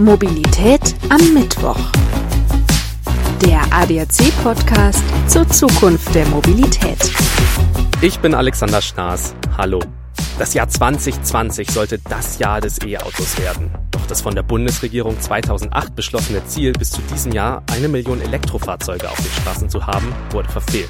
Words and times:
Mobilität 0.00 0.94
am 1.10 1.34
Mittwoch. 1.34 1.76
Der 3.44 3.60
ADAC-Podcast 3.70 5.04
zur 5.26 5.46
Zukunft 5.46 6.14
der 6.14 6.26
Mobilität. 6.28 6.96
Ich 8.00 8.18
bin 8.18 8.32
Alexander 8.32 8.80
Schnaas. 8.80 9.34
Hallo. 9.58 9.78
Das 10.38 10.54
Jahr 10.54 10.68
2020 10.68 11.70
sollte 11.70 11.98
das 11.98 12.38
Jahr 12.38 12.62
des 12.62 12.78
E-Autos 12.82 13.38
werden. 13.38 13.70
Doch 13.90 14.06
das 14.06 14.22
von 14.22 14.34
der 14.34 14.42
Bundesregierung 14.42 15.20
2008 15.20 15.94
beschlossene 15.94 16.46
Ziel, 16.46 16.72
bis 16.72 16.92
zu 16.92 17.02
diesem 17.12 17.32
Jahr 17.32 17.62
eine 17.70 17.88
Million 17.88 18.22
Elektrofahrzeuge 18.22 19.06
auf 19.06 19.18
den 19.18 19.30
Straßen 19.42 19.68
zu 19.68 19.86
haben, 19.86 20.14
wurde 20.30 20.48
verfehlt. 20.48 20.88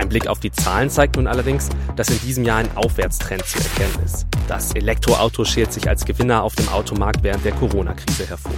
Ein 0.00 0.08
Blick 0.08 0.28
auf 0.28 0.40
die 0.40 0.50
Zahlen 0.50 0.88
zeigt 0.88 1.16
nun 1.16 1.26
allerdings, 1.26 1.68
dass 1.94 2.08
in 2.08 2.18
diesem 2.22 2.42
Jahr 2.42 2.56
ein 2.56 2.74
Aufwärtstrend 2.74 3.44
zu 3.44 3.58
erkennen 3.58 4.02
ist. 4.02 4.26
Das 4.48 4.74
Elektroauto 4.74 5.44
schält 5.44 5.74
sich 5.74 5.86
als 5.86 6.06
Gewinner 6.06 6.42
auf 6.42 6.54
dem 6.54 6.70
Automarkt 6.70 7.22
während 7.22 7.44
der 7.44 7.52
Corona-Krise 7.52 8.26
hervor. 8.26 8.50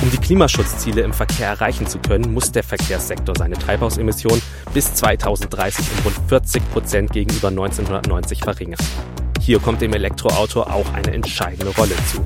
Um 0.00 0.10
die 0.12 0.18
Klimaschutzziele 0.18 1.02
im 1.02 1.12
Verkehr 1.12 1.48
erreichen 1.48 1.88
zu 1.88 1.98
können, 1.98 2.32
muss 2.32 2.52
der 2.52 2.62
Verkehrssektor 2.62 3.34
seine 3.36 3.56
Treibhausemissionen 3.56 4.40
bis 4.72 4.94
2030 4.94 5.84
um 5.90 6.04
rund 6.04 6.28
40 6.28 6.70
Prozent 6.70 7.12
gegenüber 7.12 7.48
1990 7.48 8.44
verringern. 8.44 8.80
Hier 9.40 9.58
kommt 9.58 9.82
dem 9.82 9.92
Elektroauto 9.92 10.62
auch 10.62 10.92
eine 10.92 11.14
entscheidende 11.14 11.74
Rolle 11.74 11.96
zu. 12.06 12.24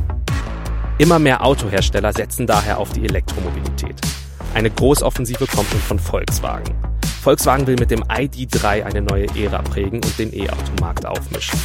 Immer 0.99 1.19
mehr 1.19 1.43
Autohersteller 1.43 2.13
setzen 2.13 2.47
daher 2.47 2.77
auf 2.77 2.91
die 2.93 3.05
Elektromobilität. 3.05 3.97
Eine 4.53 4.71
Großoffensive 4.71 5.47
kommt 5.47 5.73
nun 5.73 5.81
von 5.81 5.99
Volkswagen. 5.99 6.75
Volkswagen 7.27 7.67
will 7.67 7.75
mit 7.75 7.91
dem 7.91 8.05
ID3 8.05 8.85
eine 8.85 9.03
neue 9.03 9.27
Ära 9.37 9.61
prägen 9.63 9.97
und 9.97 10.17
den 10.17 10.33
E-Automarkt 10.33 11.07
aufmischen. 11.07 11.59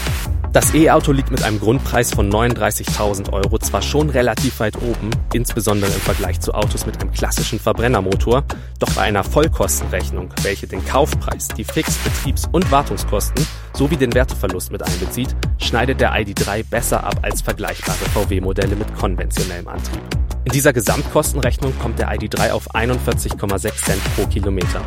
Das 0.53 0.73
E-Auto 0.73 1.11
liegt 1.11 1.29
mit 1.29 1.43
einem 1.43 1.59
Grundpreis 1.59 2.11
von 2.11 2.31
39.000 2.31 3.31
Euro 3.31 3.59
zwar 3.59 3.83
schon 3.83 4.09
relativ 4.09 4.59
weit 4.59 4.77
oben, 4.77 5.11
insbesondere 5.33 5.91
im 5.91 6.01
Vergleich 6.01 6.39
zu 6.39 6.55
Autos 6.55 6.87
mit 6.87 6.99
einem 6.99 7.11
klassischen 7.11 7.59
Verbrennermotor, 7.59 8.43
doch 8.79 8.89
bei 8.93 9.01
einer 9.01 9.23
Vollkostenrechnung, 9.23 10.29
welche 10.41 10.65
den 10.65 10.83
Kaufpreis, 10.83 11.49
die 11.49 11.63
Fix-, 11.63 11.99
Betriebs- 11.99 12.49
und 12.51 12.71
Wartungskosten 12.71 13.45
sowie 13.73 13.97
den 13.97 14.15
Werteverlust 14.15 14.71
mit 14.71 14.81
einbezieht, 14.81 15.35
schneidet 15.59 16.01
der 16.01 16.11
ID3 16.13 16.67
besser 16.67 17.03
ab 17.03 17.19
als 17.21 17.43
vergleichbare 17.43 18.03
VW-Modelle 18.15 18.75
mit 18.75 18.95
konventionellem 18.95 19.67
Antrieb. 19.67 20.01
In 20.43 20.53
dieser 20.53 20.73
Gesamtkostenrechnung 20.73 21.77
kommt 21.77 21.99
der 21.99 22.11
ID3 22.11 22.49
auf 22.49 22.73
41,6 22.73 23.75
Cent 23.75 24.15
pro 24.15 24.25
Kilometer. 24.25 24.81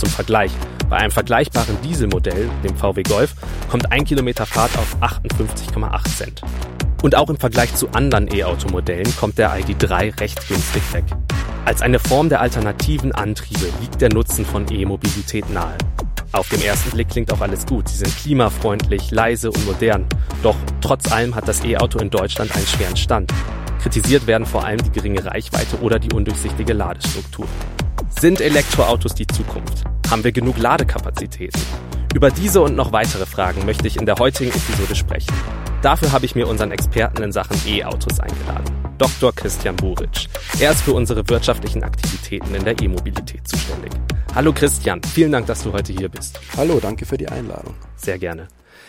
Zum 0.00 0.08
Vergleich, 0.08 0.50
bei 0.88 0.96
einem 0.96 1.10
vergleichbaren 1.10 1.76
Dieselmodell, 1.82 2.48
dem 2.64 2.74
VW 2.74 3.02
Golf, 3.02 3.34
kommt 3.68 3.92
ein 3.92 4.06
Kilometer 4.06 4.46
Fahrt 4.46 4.70
auf 4.78 4.96
58,8 5.02 6.16
Cent. 6.16 6.40
Und 7.02 7.14
auch 7.14 7.28
im 7.28 7.36
Vergleich 7.36 7.74
zu 7.74 7.86
anderen 7.90 8.34
E-Auto-Modellen 8.34 9.14
kommt 9.16 9.36
der 9.36 9.52
ID3 9.52 10.18
recht 10.18 10.48
günstig 10.48 10.82
weg. 10.94 11.04
Als 11.66 11.82
eine 11.82 11.98
Form 11.98 12.30
der 12.30 12.40
alternativen 12.40 13.12
Antriebe 13.12 13.66
liegt 13.82 14.00
der 14.00 14.08
Nutzen 14.08 14.46
von 14.46 14.64
E-Mobilität 14.72 15.50
nahe. 15.50 15.76
Auf 16.32 16.48
dem 16.48 16.62
ersten 16.62 16.92
Blick 16.92 17.10
klingt 17.10 17.30
auch 17.34 17.42
alles 17.42 17.66
gut. 17.66 17.86
Sie 17.90 17.98
sind 17.98 18.16
klimafreundlich, 18.16 19.10
leise 19.10 19.50
und 19.50 19.66
modern. 19.66 20.06
Doch 20.42 20.56
trotz 20.80 21.12
allem 21.12 21.34
hat 21.34 21.46
das 21.46 21.62
E-Auto 21.62 21.98
in 21.98 22.08
Deutschland 22.08 22.56
einen 22.56 22.66
schweren 22.66 22.96
Stand. 22.96 23.34
Kritisiert 23.82 24.26
werden 24.26 24.46
vor 24.46 24.64
allem 24.64 24.82
die 24.82 24.92
geringe 24.92 25.26
Reichweite 25.26 25.78
oder 25.82 25.98
die 25.98 26.10
undurchsichtige 26.10 26.72
Ladestruktur. 26.72 27.46
Sind 28.18 28.40
Elektroautos 28.40 29.14
die 29.14 29.26
Zukunft? 29.26 29.84
Haben 30.10 30.24
wir 30.24 30.32
genug 30.32 30.58
Ladekapazitäten? 30.58 31.62
Über 32.12 32.30
diese 32.30 32.60
und 32.60 32.76
noch 32.76 32.92
weitere 32.92 33.24
Fragen 33.24 33.64
möchte 33.64 33.86
ich 33.86 33.96
in 33.96 34.04
der 34.04 34.16
heutigen 34.16 34.50
Episode 34.50 34.94
sprechen. 34.94 35.32
Dafür 35.80 36.12
habe 36.12 36.26
ich 36.26 36.34
mir 36.34 36.46
unseren 36.46 36.70
Experten 36.70 37.22
in 37.22 37.32
Sachen 37.32 37.56
E-Autos 37.66 38.20
eingeladen, 38.20 38.64
Dr. 38.98 39.32
Christian 39.32 39.76
Buric. 39.76 40.26
Er 40.58 40.72
ist 40.72 40.82
für 40.82 40.92
unsere 40.92 41.26
wirtschaftlichen 41.30 41.82
Aktivitäten 41.82 42.54
in 42.54 42.64
der 42.64 42.78
E-Mobilität 42.82 43.48
zuständig. 43.48 43.92
Hallo 44.34 44.52
Christian, 44.52 45.00
vielen 45.02 45.32
Dank, 45.32 45.46
dass 45.46 45.62
du 45.62 45.72
heute 45.72 45.94
hier 45.94 46.10
bist. 46.10 46.38
Hallo, 46.58 46.78
danke 46.80 47.06
für 47.06 47.16
die 47.16 47.28
Einladung. 47.28 47.74
Sehr 47.96 48.18
gerne. 48.18 48.48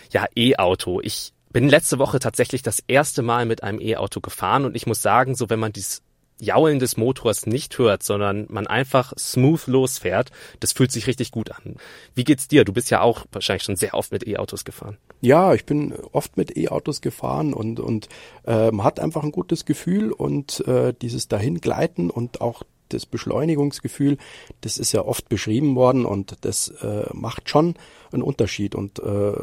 Ja, 0.10 0.26
E-Auto. 0.36 1.00
Ich 1.00 1.32
bin 1.54 1.70
letzte 1.70 2.00
Woche 2.00 2.20
tatsächlich 2.20 2.64
das 2.64 2.84
erste 2.86 3.22
Mal 3.22 3.46
mit 3.46 3.64
einem 3.64 3.80
E-Auto 3.80 4.20
gefahren 4.20 4.66
und 4.66 4.76
ich 4.76 4.88
muss 4.88 5.02
sagen, 5.02 5.36
so 5.36 5.50
wenn 5.50 5.60
man 5.60 5.72
dies 5.72 6.02
Jaulen 6.42 6.80
des 6.80 6.98
Motors 6.98 7.46
nicht 7.46 7.78
hört, 7.78 8.02
sondern 8.04 8.48
man 8.50 8.66
einfach 8.66 9.14
smooth 9.18 9.68
losfährt, 9.68 10.32
das 10.60 10.74
fühlt 10.74 10.92
sich 10.92 11.06
richtig 11.06 11.32
gut 11.32 11.52
an. 11.52 11.76
Wie 12.16 12.24
geht's 12.24 12.48
dir? 12.48 12.66
Du 12.66 12.74
bist 12.74 12.90
ja 12.90 13.02
auch 13.02 13.26
wahrscheinlich 13.32 13.64
schon 13.64 13.76
sehr 13.76 13.94
oft 13.94 14.12
mit 14.12 14.28
E-Autos 14.28 14.66
gefahren. 14.66 14.98
Ja, 15.22 15.54
ich 15.54 15.66
bin 15.66 15.94
oft 16.12 16.38
mit 16.38 16.58
E-Autos 16.58 17.02
gefahren 17.02 17.54
und 17.54 17.80
und 17.80 18.10
äh, 18.46 18.72
man 18.72 18.84
hat 18.84 19.00
einfach 19.00 19.24
ein 19.24 19.32
gutes 19.32 19.66
Gefühl 19.66 20.12
und 20.12 20.66
äh, 20.68 20.94
dieses 21.00 21.28
Dahingleiten 21.28 22.10
und 22.10 22.42
auch 22.42 22.64
das 22.94 23.06
Beschleunigungsgefühl, 23.06 24.18
das 24.62 24.78
ist 24.78 24.92
ja 24.92 25.04
oft 25.04 25.30
beschrieben 25.30 25.76
worden 25.76 26.06
und 26.06 26.38
das 26.42 26.70
äh, 26.82 27.06
macht 27.14 27.50
schon 27.50 27.76
einen 28.12 28.24
Unterschied. 28.24 28.76
Und 28.76 29.00
äh, 29.00 29.34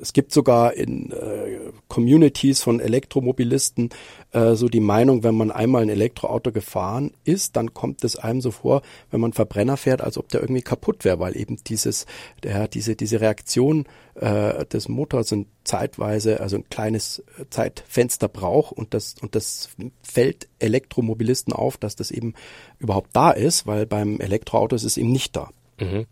es 0.00 0.12
gibt 0.12 0.32
sogar 0.32 0.74
in 0.74 1.12
äh, 1.12 1.72
Communities 1.88 2.62
von 2.62 2.80
Elektromobilisten 2.80 3.90
äh, 4.32 4.54
so 4.54 4.68
die 4.68 4.80
Meinung, 4.80 5.22
wenn 5.22 5.34
man 5.34 5.50
einmal 5.50 5.82
ein 5.82 5.88
Elektroauto 5.88 6.52
gefahren 6.52 7.12
ist, 7.24 7.56
dann 7.56 7.74
kommt 7.74 8.04
es 8.04 8.16
einem 8.16 8.40
so 8.40 8.50
vor, 8.50 8.82
wenn 9.10 9.20
man 9.20 9.32
Verbrenner 9.32 9.76
fährt, 9.76 10.02
als 10.02 10.18
ob 10.18 10.28
der 10.28 10.40
irgendwie 10.40 10.62
kaputt 10.62 11.04
wäre, 11.04 11.20
weil 11.20 11.36
eben 11.36 11.56
dieses, 11.66 12.06
der, 12.42 12.68
diese, 12.68 12.96
diese 12.96 13.20
Reaktion 13.20 13.86
äh, 14.20 14.66
des 14.66 14.88
Motors 14.88 15.28
sind 15.28 15.48
zeitweise, 15.64 16.40
also 16.40 16.56
ein 16.56 16.68
kleines 16.68 17.22
Zeitfenster 17.50 18.28
braucht 18.28 18.72
und 18.72 18.94
das, 18.94 19.14
und 19.20 19.34
das 19.34 19.70
fällt 20.02 20.48
Elektromobilisten 20.58 21.52
auf, 21.52 21.76
dass 21.76 21.96
das 21.96 22.10
eben 22.10 22.34
überhaupt 22.78 23.10
da 23.12 23.30
ist, 23.30 23.66
weil 23.66 23.86
beim 23.86 24.20
Elektroauto 24.20 24.76
ist 24.76 24.84
es 24.84 24.96
eben 24.96 25.12
nicht 25.12 25.36
da. 25.36 25.50
Mhm 25.78 26.06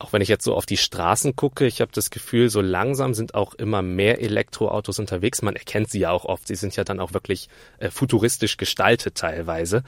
auch 0.00 0.14
wenn 0.14 0.22
ich 0.22 0.28
jetzt 0.28 0.44
so 0.44 0.54
auf 0.54 0.64
die 0.64 0.78
Straßen 0.78 1.36
gucke, 1.36 1.66
ich 1.66 1.82
habe 1.82 1.92
das 1.92 2.08
Gefühl, 2.10 2.48
so 2.48 2.62
langsam 2.62 3.12
sind 3.12 3.34
auch 3.34 3.54
immer 3.54 3.82
mehr 3.82 4.20
Elektroautos 4.20 4.98
unterwegs. 4.98 5.42
Man 5.42 5.56
erkennt 5.56 5.90
sie 5.90 6.00
ja 6.00 6.10
auch 6.10 6.24
oft. 6.24 6.48
Sie 6.48 6.54
sind 6.54 6.74
ja 6.74 6.84
dann 6.84 7.00
auch 7.00 7.12
wirklich 7.12 7.48
äh, 7.78 7.90
futuristisch 7.90 8.56
gestaltet 8.56 9.16
teilweise. 9.16 9.82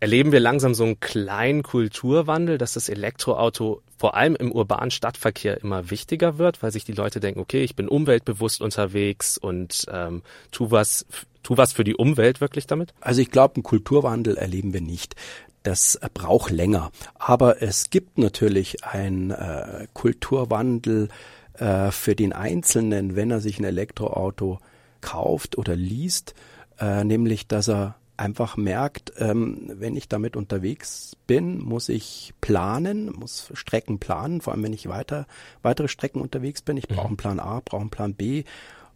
Erleben 0.00 0.32
wir 0.32 0.40
langsam 0.40 0.74
so 0.74 0.82
einen 0.82 0.98
kleinen 0.98 1.62
Kulturwandel, 1.62 2.58
dass 2.58 2.72
das 2.72 2.88
Elektroauto 2.88 3.82
vor 3.96 4.16
allem 4.16 4.34
im 4.34 4.50
urbanen 4.50 4.90
Stadtverkehr 4.90 5.60
immer 5.60 5.90
wichtiger 5.90 6.38
wird, 6.38 6.60
weil 6.60 6.72
sich 6.72 6.82
die 6.82 6.92
Leute 6.92 7.20
denken, 7.20 7.38
okay, 7.38 7.62
ich 7.62 7.76
bin 7.76 7.88
umweltbewusst 7.88 8.60
unterwegs 8.60 9.38
und 9.38 9.86
ähm, 9.92 10.22
tu 10.50 10.72
was 10.72 11.06
tu 11.44 11.56
was 11.56 11.72
für 11.72 11.84
die 11.84 11.96
Umwelt 11.96 12.40
wirklich 12.40 12.66
damit? 12.66 12.94
Also 13.00 13.20
ich 13.20 13.30
glaube, 13.30 13.56
einen 13.56 13.62
Kulturwandel 13.62 14.36
erleben 14.36 14.72
wir 14.72 14.80
nicht. 14.80 15.16
Das 15.62 15.98
braucht 16.14 16.50
länger. 16.50 16.90
Aber 17.14 17.62
es 17.62 17.90
gibt 17.90 18.18
natürlich 18.18 18.84
einen 18.84 19.30
äh, 19.30 19.86
Kulturwandel 19.92 21.08
äh, 21.54 21.90
für 21.90 22.16
den 22.16 22.32
Einzelnen, 22.32 23.16
wenn 23.16 23.30
er 23.30 23.40
sich 23.40 23.58
ein 23.58 23.64
Elektroauto 23.64 24.58
kauft 25.00 25.58
oder 25.58 25.76
liest, 25.76 26.34
äh, 26.80 27.04
nämlich 27.04 27.46
dass 27.46 27.68
er 27.68 27.96
einfach 28.16 28.56
merkt, 28.56 29.12
ähm, 29.18 29.70
wenn 29.74 29.96
ich 29.96 30.08
damit 30.08 30.36
unterwegs 30.36 31.16
bin, 31.26 31.58
muss 31.58 31.88
ich 31.88 32.34
planen, 32.40 33.10
muss 33.12 33.50
Strecken 33.54 33.98
planen, 33.98 34.40
vor 34.40 34.52
allem 34.52 34.62
wenn 34.62 34.72
ich 34.72 34.88
weiter 34.88 35.26
weitere 35.62 35.88
Strecken 35.88 36.20
unterwegs 36.20 36.62
bin. 36.62 36.76
Ich 36.76 36.88
brauche 36.88 37.02
mhm. 37.02 37.08
einen 37.08 37.16
Plan 37.16 37.40
A, 37.40 37.60
brauche 37.64 37.80
einen 37.80 37.90
Plan 37.90 38.14
B 38.14 38.44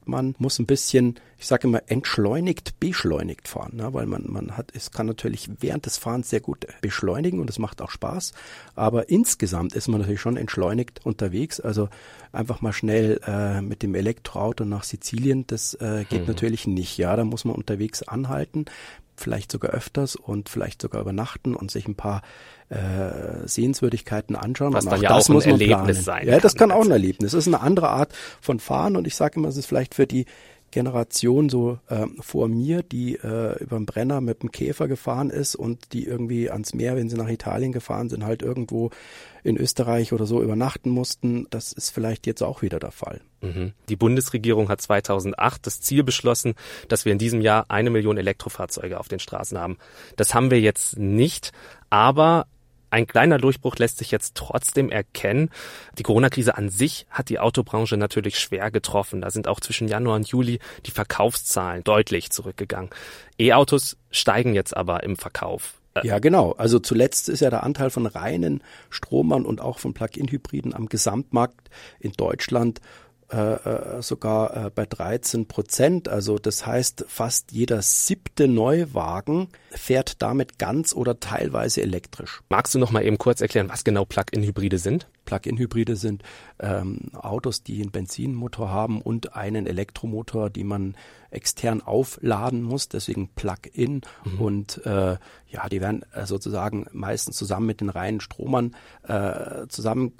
man 0.07 0.35
muss 0.39 0.59
ein 0.59 0.67
bisschen, 0.67 1.17
ich 1.39 1.47
sage 1.47 1.69
immer, 1.69 1.83
entschleunigt, 1.87 2.79
beschleunigt 2.81 3.49
fahren, 3.49 3.77
ne? 3.77 3.93
weil 3.93 4.07
man, 4.07 4.25
man 4.27 4.57
hat, 4.57 4.73
es 4.75 4.91
kann 4.91 5.07
natürlich 5.07 5.51
während 5.61 5.87
des 5.87 5.99
Fahrens 5.99 6.31
sehr 6.31 6.41
gut 6.41 6.67
beschleunigen 6.81 7.41
und 7.41 7.51
es 7.51 7.59
macht 7.59 7.83
auch 7.83 7.91
Spaß, 7.91 8.33
aber 8.75 9.09
insgesamt 9.09 9.75
ist 9.75 9.89
man 9.89 10.01
natürlich 10.01 10.21
schon 10.21 10.37
entschleunigt 10.37 11.05
unterwegs, 11.05 11.61
also 11.61 11.89
einfach 12.33 12.61
mal 12.61 12.73
schnell 12.73 13.21
äh, 13.27 13.61
mit 13.61 13.83
dem 13.83 13.95
Elektroauto 13.95 14.65
nach 14.65 14.85
Sizilien, 14.85 15.47
das 15.47 15.75
äh, 15.75 16.05
geht 16.09 16.23
mhm. 16.23 16.29
natürlich 16.29 16.67
nicht, 16.67 16.97
ja, 16.99 17.17
da 17.17 17.25
muss 17.25 17.45
man 17.45 17.57
unterwegs 17.57 18.03
anhalten, 18.03 18.67
vielleicht 19.21 19.53
sogar 19.53 19.73
öfters 19.73 20.17
und 20.17 20.49
vielleicht 20.49 20.83
sogar 20.83 21.01
übernachten 21.01 21.55
und 21.55 21.71
sich 21.71 21.89
ein 21.89 21.95
paar 21.95 22.23
äh, 22.69 23.47
Sehenswürdigkeiten 23.47 24.37
anschauen. 24.37 24.73
Was 24.73 24.87
dann 24.87 25.01
ja 25.01 25.11
auch 25.11 25.29
ein 25.29 25.41
Erlebnis 25.41 25.69
planen. 25.69 25.95
sein 25.95 26.29
Ja, 26.29 26.39
das 26.41 26.55
kann 26.55 26.71
auch 26.71 26.85
ein 26.85 26.91
Erlebnis. 26.91 27.33
Das 27.33 27.47
ist 27.47 27.55
eine 27.55 27.61
andere 27.61 27.89
Art 27.91 28.13
von 28.41 28.61
Fahren 28.61 28.97
und 28.97 29.07
ich 29.07 29.15
sage 29.15 29.39
immer, 29.39 29.49
es 29.49 29.57
ist 29.57 29.67
vielleicht 29.67 29.95
für 29.95 30.07
die 30.07 30.27
Generation 30.71 31.49
so 31.49 31.79
äh, 31.89 32.07
vor 32.21 32.49
mir, 32.49 32.83
die 32.83 33.15
äh, 33.15 33.63
über 33.63 33.77
den 33.77 33.87
Brenner 33.87 34.21
mit 34.21 34.43
dem 34.43 34.53
Käfer 34.53 34.89
gefahren 34.89 35.31
ist 35.31 35.55
und 35.55 35.93
die 35.93 36.05
irgendwie 36.05 36.51
ans 36.51 36.75
Meer, 36.75 36.97
wenn 36.97 37.09
sie 37.09 37.17
nach 37.17 37.29
Italien 37.29 37.73
gefahren 37.73 38.09
sind, 38.09 38.25
halt 38.25 38.43
irgendwo 38.43 38.91
in 39.43 39.57
Österreich 39.57 40.13
oder 40.13 40.27
so 40.27 40.43
übernachten 40.43 40.91
mussten. 40.91 41.47
Das 41.51 41.73
ist 41.73 41.91
vielleicht 41.91 42.27
jetzt 42.27 42.43
auch 42.43 42.63
wieder 42.63 42.79
der 42.79 42.91
Fall. 42.91 43.21
Mhm. 43.41 43.73
Die 43.89 43.97
Bundesregierung 43.97 44.69
hat 44.69 44.81
2008 44.81 45.67
das 45.67 45.81
Ziel 45.81 46.03
beschlossen, 46.03 46.55
dass 46.89 47.05
wir 47.05 47.13
in 47.13 47.19
diesem 47.19 47.41
Jahr 47.41 47.67
eine 47.69 47.91
Million 47.91 48.19
Elektrofahrzeuge 48.19 48.99
auf 48.99 49.09
den 49.09 49.21
Straßen 49.21 49.59
haben. 49.59 49.79
Das 50.17 50.35
haben 50.35 50.51
wir 50.51 50.61
jetzt 50.61 50.99
nicht, 50.99 51.53
aber 51.91 52.47
ein 52.91 53.07
kleiner 53.07 53.39
Durchbruch 53.39 53.77
lässt 53.77 53.99
sich 53.99 54.11
jetzt 54.11 54.35
trotzdem 54.37 54.91
erkennen. 54.91 55.51
Die 55.99 56.03
Corona-Krise 56.03 56.57
an 56.57 56.69
sich 56.69 57.07
hat 57.11 57.29
die 57.29 57.39
Autobranche 57.39 57.97
natürlich 57.97 58.39
schwer 58.39 58.71
getroffen. 58.71 59.21
Da 59.21 59.31
sind 59.31 59.49
auch 59.49 59.61
zwischen 59.61 59.89
Januar 59.89 60.17
und 60.17 60.29
Juli 60.29 60.61
die 60.87 60.91
Verkaufszahlen 60.91 61.85
deutlich 61.85 62.31
zurückgegangen. 62.31 62.91
E-Autos 63.39 63.97
steigen 64.11 64.55
jetzt 64.55 64.77
aber 64.77 65.03
im 65.03 65.17
Verkauf. 65.17 65.81
Äh, 65.95 66.07
ja, 66.07 66.19
genau. 66.19 66.53
Also 66.53 66.79
zuletzt 66.79 67.29
ist 67.29 67.41
ja 67.41 67.51
der 67.51 67.63
Anteil 67.63 67.91
von 67.91 68.07
reinen 68.07 68.63
Stromern 68.91 69.45
und 69.45 69.61
auch 69.61 69.79
von 69.79 69.95
Plug-in-Hybriden 69.95 70.75
am 70.75 70.87
Gesamtmarkt 70.87 71.71
in 71.99 72.13
Deutschland 72.13 72.81
äh, 73.33 73.39
äh, 73.39 74.03
sogar 74.03 74.67
äh, 74.67 74.71
bei 74.71 74.87
13 74.87 75.49
Prozent. 75.49 76.09
Also 76.09 76.39
das 76.39 76.65
heißt, 76.65 77.07
fast 77.09 77.51
jeder 77.51 77.83
siebte 77.83 78.47
Neuwagen 78.47 79.49
fährt 79.71 80.23
damit 80.23 80.61
ganz 80.61 80.95
oder 80.95 81.19
teilweise 81.19 81.83
elektrisch. 81.83 82.43
Magst 82.49 82.77
du 82.77 82.79
noch 82.79 82.93
mal 82.93 83.05
eben 83.05 83.19
kurz 83.19 83.41
erklären, 83.41 83.69
was 83.69 83.83
genau 83.83 84.05
Plug-in-Hybride 84.05 84.79
sind? 84.79 85.09
Plug-in-Hybride 85.25 85.97
sind 85.97 86.23
ähm, 86.61 87.11
Autos, 87.15 87.65
die 87.65 87.83
einen 87.83 87.91
Benzinmotor 87.91 88.71
haben 88.71 89.03
und 89.03 89.35
einen 89.35 89.67
Elektromotor, 89.67 90.49
die 90.49 90.63
man 90.63 90.97
extern 91.31 91.83
aufladen 91.83 92.63
muss, 92.63 92.89
deswegen 92.89 93.31
Plug-in. 93.35 94.03
Mhm. 94.25 94.41
Und 94.41 94.87
äh, 94.87 95.17
ja, 95.49 95.69
die 95.69 95.81
werden 95.81 96.05
äh, 96.13 96.27
sozusagen 96.27 96.87
meistens 96.93 97.37
zusammen 97.37 97.67
mit 97.67 97.81
den 97.81 97.91
reinen 97.91 98.21
Stromern 98.21 98.77
äh, 99.03 99.67
zusammen 99.67 100.13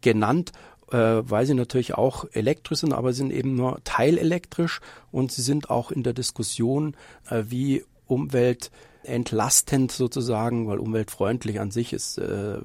genannt 0.00 0.52
äh, 0.90 1.22
weil 1.24 1.46
sie 1.46 1.54
natürlich 1.54 1.94
auch 1.94 2.24
elektrisch 2.32 2.80
sind, 2.80 2.92
aber 2.92 3.12
sind 3.12 3.32
eben 3.32 3.54
nur 3.54 3.78
teilelektrisch 3.84 4.80
und 5.10 5.32
sie 5.32 5.42
sind 5.42 5.70
auch 5.70 5.90
in 5.90 6.02
der 6.02 6.12
Diskussion, 6.12 6.96
äh, 7.28 7.44
wie 7.48 7.84
Umwelt 8.06 8.70
entlastend 9.02 9.92
sozusagen, 9.92 10.66
weil 10.68 10.78
umweltfreundlich 10.78 11.60
an 11.60 11.70
sich 11.70 11.92
ist 11.92 12.18
äh, 12.18 12.58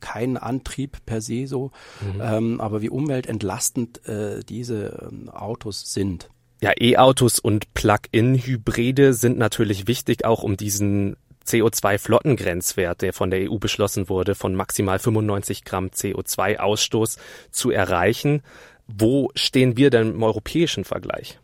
kein 0.00 0.36
Antrieb 0.36 0.98
per 1.06 1.20
se 1.20 1.46
so, 1.46 1.70
mhm. 2.00 2.20
ähm, 2.20 2.60
aber 2.60 2.82
wie 2.82 2.90
umweltentlastend 2.90 4.06
äh, 4.08 4.40
diese 4.42 5.10
äh, 5.26 5.30
Autos 5.30 5.92
sind. 5.92 6.30
Ja, 6.62 6.72
E-Autos 6.78 7.38
und 7.38 7.72
Plug-in-Hybride 7.74 9.12
sind 9.12 9.36
natürlich 9.36 9.86
wichtig, 9.86 10.24
auch 10.24 10.42
um 10.42 10.56
diesen 10.56 11.16
CO2-Flottengrenzwert, 11.46 13.02
der 13.02 13.12
von 13.12 13.30
der 13.30 13.50
EU 13.50 13.58
beschlossen 13.58 14.08
wurde, 14.08 14.34
von 14.34 14.54
maximal 14.54 14.98
95 14.98 15.64
Gramm 15.64 15.88
CO2-Ausstoß 15.88 17.18
zu 17.50 17.70
erreichen. 17.70 18.42
Wo 18.86 19.30
stehen 19.34 19.76
wir 19.76 19.90
denn 19.90 20.12
im 20.12 20.22
europäischen 20.22 20.84
Vergleich? 20.84 21.38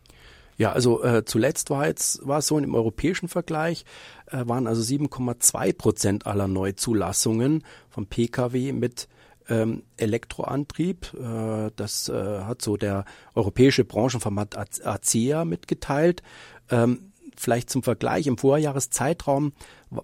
Ja, 0.57 0.71
also 0.71 1.03
äh, 1.03 1.25
zuletzt 1.25 1.69
war 1.71 1.87
jetzt 1.87 2.25
war 2.27 2.39
es 2.39 2.47
so 2.47 2.57
im 2.57 2.75
europäischen 2.75 3.27
Vergleich 3.27 3.85
äh, 4.27 4.43
waren 4.45 4.67
also 4.67 4.81
7,2 4.81 5.73
Prozent 5.75 6.27
aller 6.27 6.47
Neuzulassungen 6.47 7.63
von 7.89 8.05
Pkw 8.05 8.71
mit 8.71 9.07
ähm, 9.49 9.83
Elektroantrieb. 9.97 11.13
Äh, 11.13 11.71
das 11.75 12.09
äh, 12.09 12.13
hat 12.41 12.61
so 12.61 12.77
der 12.77 13.05
europäische 13.35 13.83
Branchenverband 13.83 14.57
ACEA 14.57 15.43
mitgeteilt. 15.45 16.21
Ähm, 16.69 17.12
vielleicht 17.37 17.69
zum 17.69 17.83
Vergleich, 17.83 18.27
im 18.27 18.37
Vorjahreszeitraum 18.37 19.53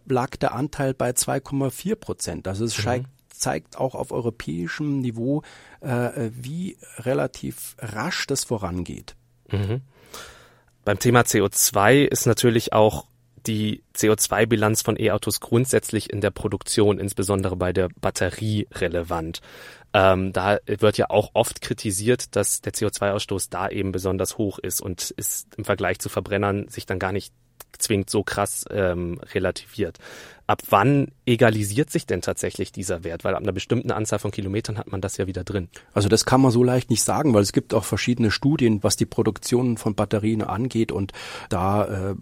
lag 0.05 0.35
der 0.37 0.53
Anteil 0.53 0.93
bei 0.93 1.11
2,4 1.11 1.95
Prozent. 1.95 2.47
Also 2.47 2.65
es 2.65 2.77
mhm. 2.85 3.05
zeigt 3.29 3.77
auch 3.77 3.95
auf 3.95 4.11
europäischem 4.11 4.99
Niveau, 4.99 5.43
äh, 5.81 6.29
wie 6.31 6.77
relativ 6.97 7.75
rasch 7.79 8.27
das 8.27 8.43
vorangeht. 8.43 9.15
Mhm. 9.51 9.81
Beim 10.85 10.99
Thema 10.99 11.21
CO2 11.21 12.05
ist 12.05 12.25
natürlich 12.25 12.73
auch 12.73 13.05
die 13.47 13.83
CO2-Bilanz 13.95 14.81
von 14.81 15.00
E-Autos 15.00 15.39
grundsätzlich 15.39 16.12
in 16.12 16.21
der 16.21 16.31
Produktion, 16.31 17.00
insbesondere 17.00 17.56
bei 17.56 17.74
der 17.74 17.89
Batterie, 18.00 18.68
relevant. 18.74 19.41
Ähm, 19.94 20.33
da 20.33 20.59
wird 20.65 20.97
ja 20.97 21.09
auch 21.09 21.31
oft 21.33 21.62
kritisiert, 21.62 22.36
dass 22.36 22.62
der 22.62 22.74
CO2-Ausstoß 22.74 23.47
da 23.50 23.69
eben 23.69 23.91
besonders 23.91 24.38
hoch 24.38 24.59
ist 24.59 24.81
und 24.81 25.12
ist 25.12 25.47
im 25.57 25.65
Vergleich 25.65 26.00
zu 26.00 26.09
Verbrennern 26.09 26.68
sich 26.68 26.86
dann 26.86 27.00
gar 27.00 27.12
nicht 27.12 27.33
zwingend 27.77 28.09
so 28.09 28.24
krass 28.24 28.65
ähm, 28.69 29.19
relativiert. 29.33 29.97
Ab 30.49 30.63
wann 30.71 31.11
egalisiert 31.27 31.91
sich 31.91 32.07
denn 32.07 32.21
tatsächlich 32.21 32.71
dieser 32.71 33.03
Wert? 33.03 33.23
Weil 33.23 33.35
ab 33.35 33.43
einer 33.43 33.51
bestimmten 33.51 33.91
Anzahl 33.91 34.17
von 34.17 34.31
Kilometern 34.31 34.79
hat 34.79 34.91
man 34.91 34.99
das 34.99 35.15
ja 35.17 35.27
wieder 35.27 35.43
drin. 35.43 35.69
Also 35.93 36.09
das 36.09 36.25
kann 36.25 36.41
man 36.41 36.49
so 36.49 36.63
leicht 36.63 36.89
nicht 36.89 37.03
sagen, 37.03 37.35
weil 37.35 37.43
es 37.43 37.51
gibt 37.51 37.71
auch 37.75 37.83
verschiedene 37.83 38.31
Studien, 38.31 38.81
was 38.81 38.95
die 38.95 39.05
Produktion 39.05 39.77
von 39.77 39.93
Batterien 39.93 40.41
angeht 40.41 40.91
und 40.91 41.13
da 41.49 42.15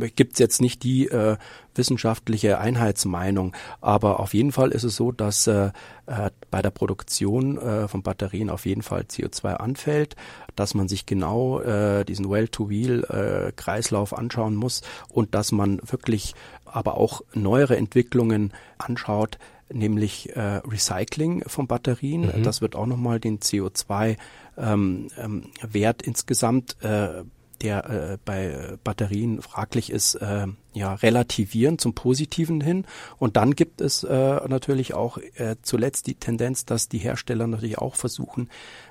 äh, 0.00 0.10
gibt 0.10 0.32
es 0.32 0.38
jetzt 0.40 0.60
nicht 0.60 0.82
die 0.82 1.06
äh, 1.06 1.36
wissenschaftliche 1.76 2.58
Einheitsmeinung, 2.58 3.54
aber 3.80 4.18
auf 4.18 4.34
jeden 4.34 4.50
Fall 4.50 4.72
ist 4.72 4.82
es 4.82 4.96
so, 4.96 5.12
dass 5.12 5.46
äh, 5.46 5.70
äh 6.06 6.30
bei 6.50 6.62
der 6.62 6.70
Produktion 6.70 7.58
äh, 7.58 7.88
von 7.88 8.02
Batterien 8.02 8.50
auf 8.50 8.66
jeden 8.66 8.82
Fall 8.82 9.02
CO2 9.02 9.54
anfällt, 9.54 10.16
dass 10.56 10.74
man 10.74 10.88
sich 10.88 11.06
genau 11.06 11.60
äh, 11.60 12.04
diesen 12.04 12.30
Well-to-Wheel-Kreislauf 12.30 14.12
äh, 14.12 14.16
anschauen 14.16 14.54
muss 14.54 14.82
und 15.08 15.34
dass 15.34 15.52
man 15.52 15.80
wirklich 15.84 16.34
aber 16.74 16.96
auch 16.96 17.22
neuere 17.34 17.76
Entwicklungen 17.76 18.52
anschaut, 18.78 19.38
nämlich 19.72 20.34
äh, 20.34 20.60
Recycling 20.66 21.44
von 21.46 21.66
Batterien. 21.66 22.22
Mhm. 22.22 22.42
Das 22.42 22.60
wird 22.60 22.74
auch 22.74 22.86
nochmal 22.86 23.20
den 23.20 23.38
CO2-Wert 23.38 24.18
ähm, 24.58 25.08
ähm, 25.16 25.94
insgesamt 26.04 26.76
äh, 26.82 27.22
der 27.60 27.88
äh, 27.88 28.18
bei 28.24 28.76
Batterien 28.82 29.40
fraglich 29.40 29.90
ist, 29.90 30.16
äh, 30.16 30.46
ja, 30.72 30.94
relativieren 30.94 31.78
zum 31.78 31.94
Positiven 31.94 32.60
hin. 32.60 32.84
Und 33.18 33.36
dann 33.36 33.54
gibt 33.54 33.80
es 33.80 34.02
äh, 34.02 34.40
natürlich 34.48 34.92
auch 34.94 35.18
äh, 35.36 35.56
zuletzt 35.62 36.08
die 36.08 36.16
Tendenz, 36.16 36.66
dass 36.66 36.88
die 36.88 36.98
Hersteller 36.98 37.46
natürlich 37.46 37.78
auch 37.78 37.94
versuchen, 37.94 38.50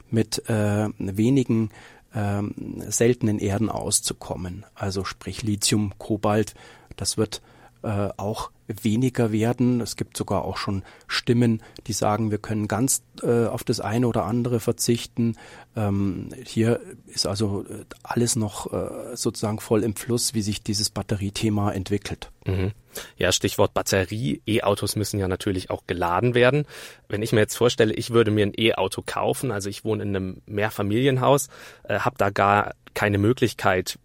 mit 0.09 0.50
äh, 0.50 0.88
wenigen 0.97 1.69
ähm, 2.15 2.81
seltenen 2.88 3.39
Erden 3.39 3.69
auszukommen. 3.69 4.65
Also 4.75 5.03
sprich 5.03 5.44
Lithium, 5.44 5.94
Kobalt, 5.97 6.56
das 6.95 7.18
wird 7.18 7.41
äh, 7.83 8.09
auch 8.18 8.51
weniger 8.68 9.31
werden. 9.31 9.81
Es 9.81 9.95
gibt 9.95 10.15
sogar 10.18 10.45
auch 10.45 10.57
schon 10.57 10.83
Stimmen, 11.07 11.62
die 11.88 11.94
sagen, 11.94 12.31
wir 12.31 12.38
können 12.38 12.68
ganz 12.68 13.03
äh, 13.21 13.45
auf 13.45 13.63
das 13.63 13.80
eine 13.80 14.07
oder 14.07 14.25
andere 14.25 14.59
verzichten. 14.59 15.35
Ähm, 15.75 16.30
hier 16.45 16.80
ist 17.07 17.27
also 17.27 17.65
äh, 17.65 17.85
alles 18.01 18.35
noch 18.35 18.71
äh, 18.71 19.15
sozusagen 19.15 19.59
voll 19.59 19.83
im 19.83 19.95
Fluss, 19.95 20.33
wie 20.33 20.41
sich 20.41 20.63
dieses 20.63 20.89
Batteriethema 20.89 21.71
entwickelt. 21.71 22.31
Mhm. 22.45 22.71
Ja, 23.18 23.31
Stichwort 23.31 23.74
Batterie. 23.74 24.41
E-Autos 24.45 24.95
müssen 24.95 25.19
ja 25.19 25.27
natürlich 25.27 25.69
auch 25.69 25.83
geladen 25.88 26.35
werden. 26.35 26.65
Wenn 27.09 27.21
ich 27.21 27.33
mir 27.33 27.41
jetzt 27.41 27.57
vorstelle, 27.57 27.94
ich 27.94 28.12
würde 28.12 28.31
mir 28.31 28.45
ein 28.45 28.53
E-Auto 28.57 29.03
kaufen, 29.06 29.51
also 29.51 29.69
ich 29.69 29.83
wohne 29.83 30.03
in 30.03 30.15
einem 30.15 30.41
Mehrfamilienhaus, 30.45 31.50
äh, 31.83 32.00
habe 32.00 32.18
da 32.18 32.30
gar 32.30 32.75
keine 32.94 33.18
Möglichkeit, 33.18 33.97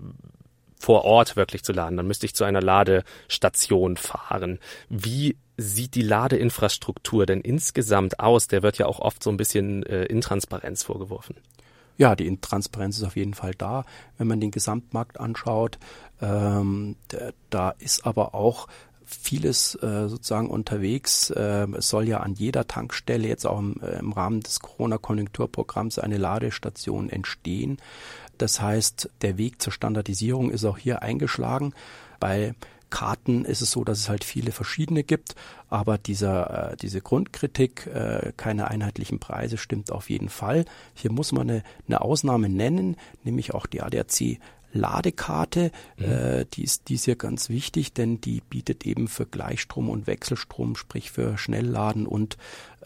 vor 0.79 1.05
Ort 1.05 1.37
wirklich 1.37 1.63
zu 1.65 1.73
laden. 1.73 1.97
Dann 1.97 2.07
müsste 2.07 2.27
ich 2.27 2.35
zu 2.35 2.45
einer 2.45 2.63
Ladestation 2.63 3.97
fahren. 3.97 4.59
Wie 4.89 5.37
sieht 5.57 5.95
die 5.95 6.03
Ladeinfrastruktur 6.03 7.27
denn 7.27 7.41
insgesamt 7.41 8.21
aus? 8.21 8.49
Der 8.49 8.63
wird 8.63 8.79
ja 8.79 8.87
auch 8.87 9.01
oft 9.01 9.23
so 9.23 9.31
ein 9.31 9.37
bisschen 9.37 9.83
äh, 9.85 10.05
Intransparenz 10.05 10.85
vorgeworfen. 10.85 11.37
Ja, 11.97 12.15
die 12.15 12.29
Intransparenz 12.29 12.99
ist 12.99 13.05
auf 13.05 13.17
jeden 13.17 13.35
Fall 13.35 13.55
da, 13.59 13.85
wenn 14.19 14.29
man 14.29 14.41
den 14.41 14.53
Gesamtmarkt 14.53 15.19
anschaut. 15.19 15.79
Ähm, 16.23 16.95
da 17.51 17.71
ist 17.71 18.07
aber 18.07 18.37
auch 18.37 18.69
vieles 19.05 19.75
äh, 19.77 20.09
sozusagen 20.09 20.49
unterwegs. 20.49 21.31
Äh, 21.31 21.67
es 21.77 21.89
soll 21.89 22.07
ja 22.07 22.21
an 22.21 22.35
jeder 22.35 22.69
Tankstelle 22.69 23.27
jetzt 23.27 23.47
auch 23.47 23.59
im, 23.59 23.81
äh, 23.83 23.99
im 23.99 24.13
Rahmen 24.13 24.41
des 24.41 24.61
Corona-Konjunkturprogramms 24.61 25.99
eine 25.99 26.19
Ladestation 26.19 27.09
entstehen. 27.09 27.79
Das 28.39 28.61
heißt, 28.61 29.11
der 29.23 29.39
Weg 29.39 29.61
zur 29.61 29.73
Standardisierung 29.73 30.51
ist 30.51 30.65
auch 30.65 30.79
hier 30.79 31.03
eingeschlagen. 31.03 31.75
Bei 32.21 32.55
Karten 32.91 33.45
ist 33.45 33.61
es 33.61 33.71
so, 33.71 33.85
dass 33.85 33.99
es 33.99 34.09
halt 34.09 34.25
viele 34.25 34.53
verschiedene 34.53 35.05
gibt, 35.05 35.35
aber 35.69 35.99
dieser, 35.99 36.73
äh, 36.73 36.77
diese 36.77 37.01
Grundkritik, 37.01 37.87
äh, 37.87 38.33
keine 38.37 38.69
einheitlichen 38.69 39.19
Preise, 39.19 39.59
stimmt 39.59 39.93
auf 39.93 40.09
jeden 40.09 40.29
Fall. 40.29 40.65
Hier 40.95 41.13
muss 41.13 41.33
man 41.33 41.51
eine, 41.51 41.63
eine 41.87 42.01
Ausnahme 42.01 42.49
nennen, 42.49 42.97
nämlich 43.25 43.53
auch 43.53 43.67
die 43.67 43.83
ADAC 43.83 44.39
Ladekarte, 44.73 45.73
mhm. 45.97 46.05
äh, 46.05 46.45
die, 46.53 46.65
ist, 46.65 46.89
die 46.89 46.95
ist 46.95 47.05
hier 47.05 47.17
ganz 47.17 47.49
wichtig, 47.49 47.93
denn 47.93 48.21
die 48.21 48.41
bietet 48.41 48.85
eben 48.85 49.09
für 49.09 49.27
Gleichstrom 49.27 49.89
und 49.89 50.07
Wechselstrom, 50.07 50.77
sprich 50.77 51.11
für 51.11 51.39
Schnellladen 51.39 52.07
und 52.07 52.37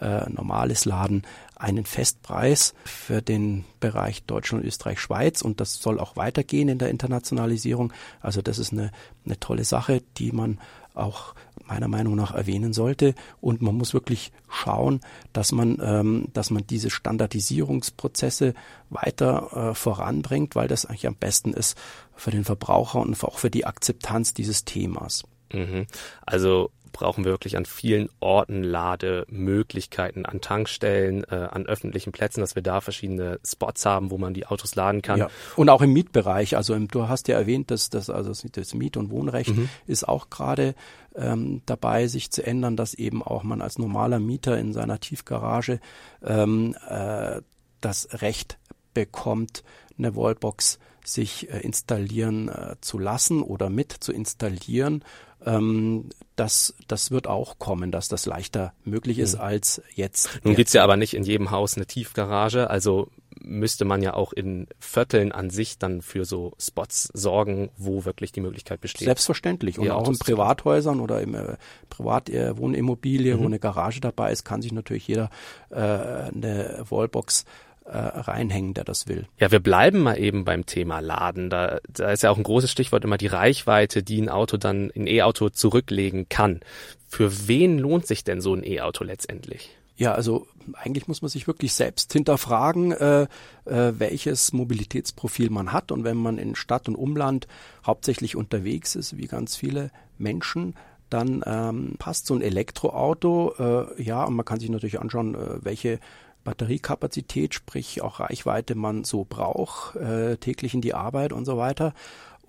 äh, 0.01 0.29
normales 0.31 0.85
Laden, 0.85 1.23
einen 1.57 1.85
Festpreis 1.85 2.75
für 2.85 3.23
den 3.23 3.65
Bereich 3.81 4.25
Deutschland, 4.25 4.65
Österreich, 4.65 5.01
Schweiz 5.01 5.43
und 5.43 5.61
das 5.61 5.75
soll 5.75 6.01
auch 6.01 6.17
weitergehen 6.17 6.69
in 6.69 6.79
der 6.79 6.91
Internationalisierung. 6.91 7.93
Also 8.21 8.43
das 8.43 8.59
ist 8.59 8.73
eine, 8.73 8.91
eine 9.25 9.39
tolle 9.39 9.65
Sache, 9.65 10.03
die 10.19 10.33
man 10.33 10.59
auch 10.95 11.35
meiner 11.67 11.89
Meinung 11.89 12.15
nach 12.15 12.35
erwähnen 12.35 12.73
sollte. 12.73 13.15
Und 13.41 13.63
man 13.63 13.75
muss 13.75 13.95
wirklich 13.95 14.33
schauen, 14.49 15.01
dass 15.33 15.53
man, 15.53 15.79
ähm, 15.83 16.29
dass 16.33 16.51
man 16.51 16.67
diese 16.67 16.91
Standardisierungsprozesse 16.91 18.55
weiter 18.91 19.71
äh, 19.71 19.75
voranbringt, 19.75 20.55
weil 20.55 20.69
das 20.69 20.87
eigentlich 20.87 21.07
am 21.07 21.17
besten 21.17 21.53
ist 21.53 21.79
für 22.15 22.31
den 22.31 22.45
Verbraucher 22.45 23.01
und 23.01 23.23
auch 23.25 23.39
für 23.39 23.51
die 23.51 23.67
Akzeptanz 23.67 24.35
dieses 24.35 24.65
Themas. 24.65 25.25
Mhm. 25.53 25.87
Also 26.25 26.71
brauchen 26.93 27.25
wir 27.25 27.33
wirklich 27.33 27.57
an 27.57 27.65
vielen 27.65 28.09
Orten 28.21 28.63
Lademöglichkeiten, 28.63 30.27
an 30.27 30.41
Tankstellen, 30.41 31.25
äh, 31.25 31.49
an 31.51 31.67
öffentlichen 31.67 32.13
Plätzen, 32.13 32.41
dass 32.41 32.55
wir 32.55 32.63
da 32.63 32.81
verschiedene 32.81 33.41
Spots 33.45 33.85
haben, 33.87 34.11
wo 34.11 34.19
man 34.19 34.35
die 34.35 34.47
Autos 34.47 34.75
laden 34.75 35.03
kann. 35.03 35.19
Ja. 35.19 35.31
Und 35.57 35.69
auch 35.69 35.83
im 35.83 35.93
Mietbereich. 35.93 36.57
Also 36.57 36.75
im, 36.75 36.89
du 36.89 37.09
hast 37.09 37.29
ja 37.29 37.39
erwähnt, 37.39 37.71
dass 37.71 37.91
das 37.91 38.11
also 38.11 38.33
das 38.49 38.75
Miet- 38.75 38.97
und 38.97 39.11
Wohnrecht 39.11 39.57
mhm. 39.57 39.69
ist 39.87 40.07
auch 40.07 40.31
gerade 40.31 40.75
ähm, 41.15 41.63
dabei, 41.67 42.07
sich 42.07 42.31
zu 42.31 42.45
ändern, 42.45 42.77
dass 42.77 42.95
eben 42.95 43.23
auch 43.23 43.43
man 43.43 43.63
als 43.63 43.79
normaler 43.79 44.19
Mieter 44.19 44.59
in 44.59 44.73
seiner 44.73 45.01
Tiefgarage 45.01 45.81
ähm, 46.23 46.77
äh, 46.89 47.41
das 47.81 48.23
Recht 48.23 48.59
bekommt, 48.95 49.65
eine 49.99 50.15
Wallbox 50.15 50.79
sich 51.05 51.51
äh, 51.51 51.61
installieren 51.61 52.49
äh, 52.49 52.77
zu 52.81 52.99
lassen 52.99 53.43
oder 53.43 53.71
mit 53.71 53.93
zu 53.93 54.13
installieren. 54.13 55.05
Ähm, 55.45 56.11
das, 56.37 56.75
das 56.89 57.11
wird 57.11 57.27
auch 57.27 57.59
kommen, 57.59 57.91
dass 57.91 58.09
das 58.09 58.27
leichter 58.27 58.73
möglich 58.85 59.19
ist 59.19 59.37
mhm. 59.37 59.43
als 59.43 59.83
jetzt. 59.95 60.41
Nun 60.45 60.55
gibt's 60.55 60.73
ja 60.73 60.83
aber 60.83 60.97
nicht 60.97 61.15
in 61.15 61.25
jedem 61.25 61.51
Haus 61.51 61.77
eine 61.77 61.87
Tiefgarage, 61.87 62.71
also 62.71 63.09
müsste 63.45 63.85
man 63.85 64.03
ja 64.03 64.15
auch 64.15 64.33
in 64.33 64.67
Vierteln 64.79 65.33
an 65.33 65.51
sich 65.51 65.79
dann 65.79 66.01
für 66.01 66.25
so 66.25 66.53
Spots 66.59 67.11
sorgen, 67.13 67.71
wo 67.77 68.05
wirklich 68.05 68.33
die 68.33 68.41
Möglichkeit 68.41 68.81
besteht. 68.81 69.07
Selbstverständlich. 69.07 69.79
Und 69.79 69.91
auch 69.91 70.09
in 70.09 70.19
Privathäusern 70.19 71.01
oder 71.01 71.21
im 71.21 71.35
äh, 71.35 71.57
Privatwohnimmobilie, 71.89 73.37
mhm. 73.37 73.41
wo 73.41 73.47
eine 73.47 73.59
Garage 73.59 74.01
dabei 74.01 74.33
ist, 74.33 74.45
kann 74.45 74.63
sich 74.63 74.73
natürlich 74.73 75.09
jeder 75.09 75.31
äh, 75.71 75.77
eine 75.77 76.85
Wallbox 76.89 77.45
äh, 77.85 77.97
reinhängen, 77.97 78.75
der 78.75 78.85
das 78.85 79.09
will. 79.09 79.27
Ja, 79.39 79.51
wir 79.51 79.61
bleiben 79.61 80.01
mal 80.01 80.19
eben 80.19 80.45
beim 80.45 80.67
Thema 80.67 81.01
Laden. 81.01 81.51
Da, 81.51 81.79
da 81.89 82.11
ist 82.11 82.23
ja 82.23 82.31
auch 82.31 82.37
ein 82.37 82.43
großes 82.43 82.71
Stichwort 82.71 83.05
immer 83.05 83.19
die 83.19 83.27
Reichweite, 83.27 84.03
die 84.03 84.21
ein 84.21 84.29
Auto 84.29 84.57
dann, 84.57 84.91
ein 84.95 85.07
E-Auto 85.07 85.49
zurücklegen 85.49 86.29
kann. 86.29 86.61
Für 87.09 87.49
wen 87.49 87.79
lohnt 87.79 88.07
sich 88.07 88.25
denn 88.25 88.41
so 88.41 88.55
ein 88.55 88.65
E-Auto 88.65 89.05
letztendlich? 89.05 89.71
Ja, 89.97 90.15
also 90.15 90.47
eigentlich 90.75 91.07
muss 91.07 91.23
man 91.23 91.29
sich 91.29 91.47
wirklich 91.47 91.75
selbst 91.75 92.13
hinterfragen, 92.13 92.93
äh, 92.93 93.23
äh, 93.67 93.93
welches 93.99 94.53
Mobilitätsprofil 94.53 95.51
man 95.51 95.73
hat. 95.73 95.93
Und 95.93 96.05
wenn 96.05 96.17
man 96.17 96.39
in 96.39 96.55
Stadt 96.55 96.89
und 96.89 96.97
Umland 96.97 97.47
hauptsächlich 97.87 98.37
unterwegs 98.37 98.95
ist, 98.95 99.17
wie 99.19 99.27
ganz 99.27 99.57
viele 99.57 99.91
Menschen, 100.19 100.75
dann 101.11 101.43
ähm, 101.47 101.95
passt 101.99 102.27
so 102.27 102.35
ein 102.35 102.41
Elektroauto, 102.41 103.55
äh, 103.59 104.03
ja, 104.03 104.25
und 104.25 104.35
man 104.35 104.47
kann 104.47 104.61
sich 104.61 104.71
natürlich 104.71 104.99
anschauen, 104.99 105.35
äh, 105.35 105.63
welche 105.63 106.01
Batteriekapazität, 106.45 107.55
sprich 107.55 108.03
auch 108.03 108.21
Reichweite 108.21 108.75
man 108.75 109.05
so 109.05 109.25
braucht, 109.29 109.97
äh, 109.97 110.37
täglich 110.37 110.75
in 110.75 110.81
die 110.81 110.95
Arbeit 110.95 111.33
und 111.33 111.45
so 111.45 111.57
weiter. 111.57 111.95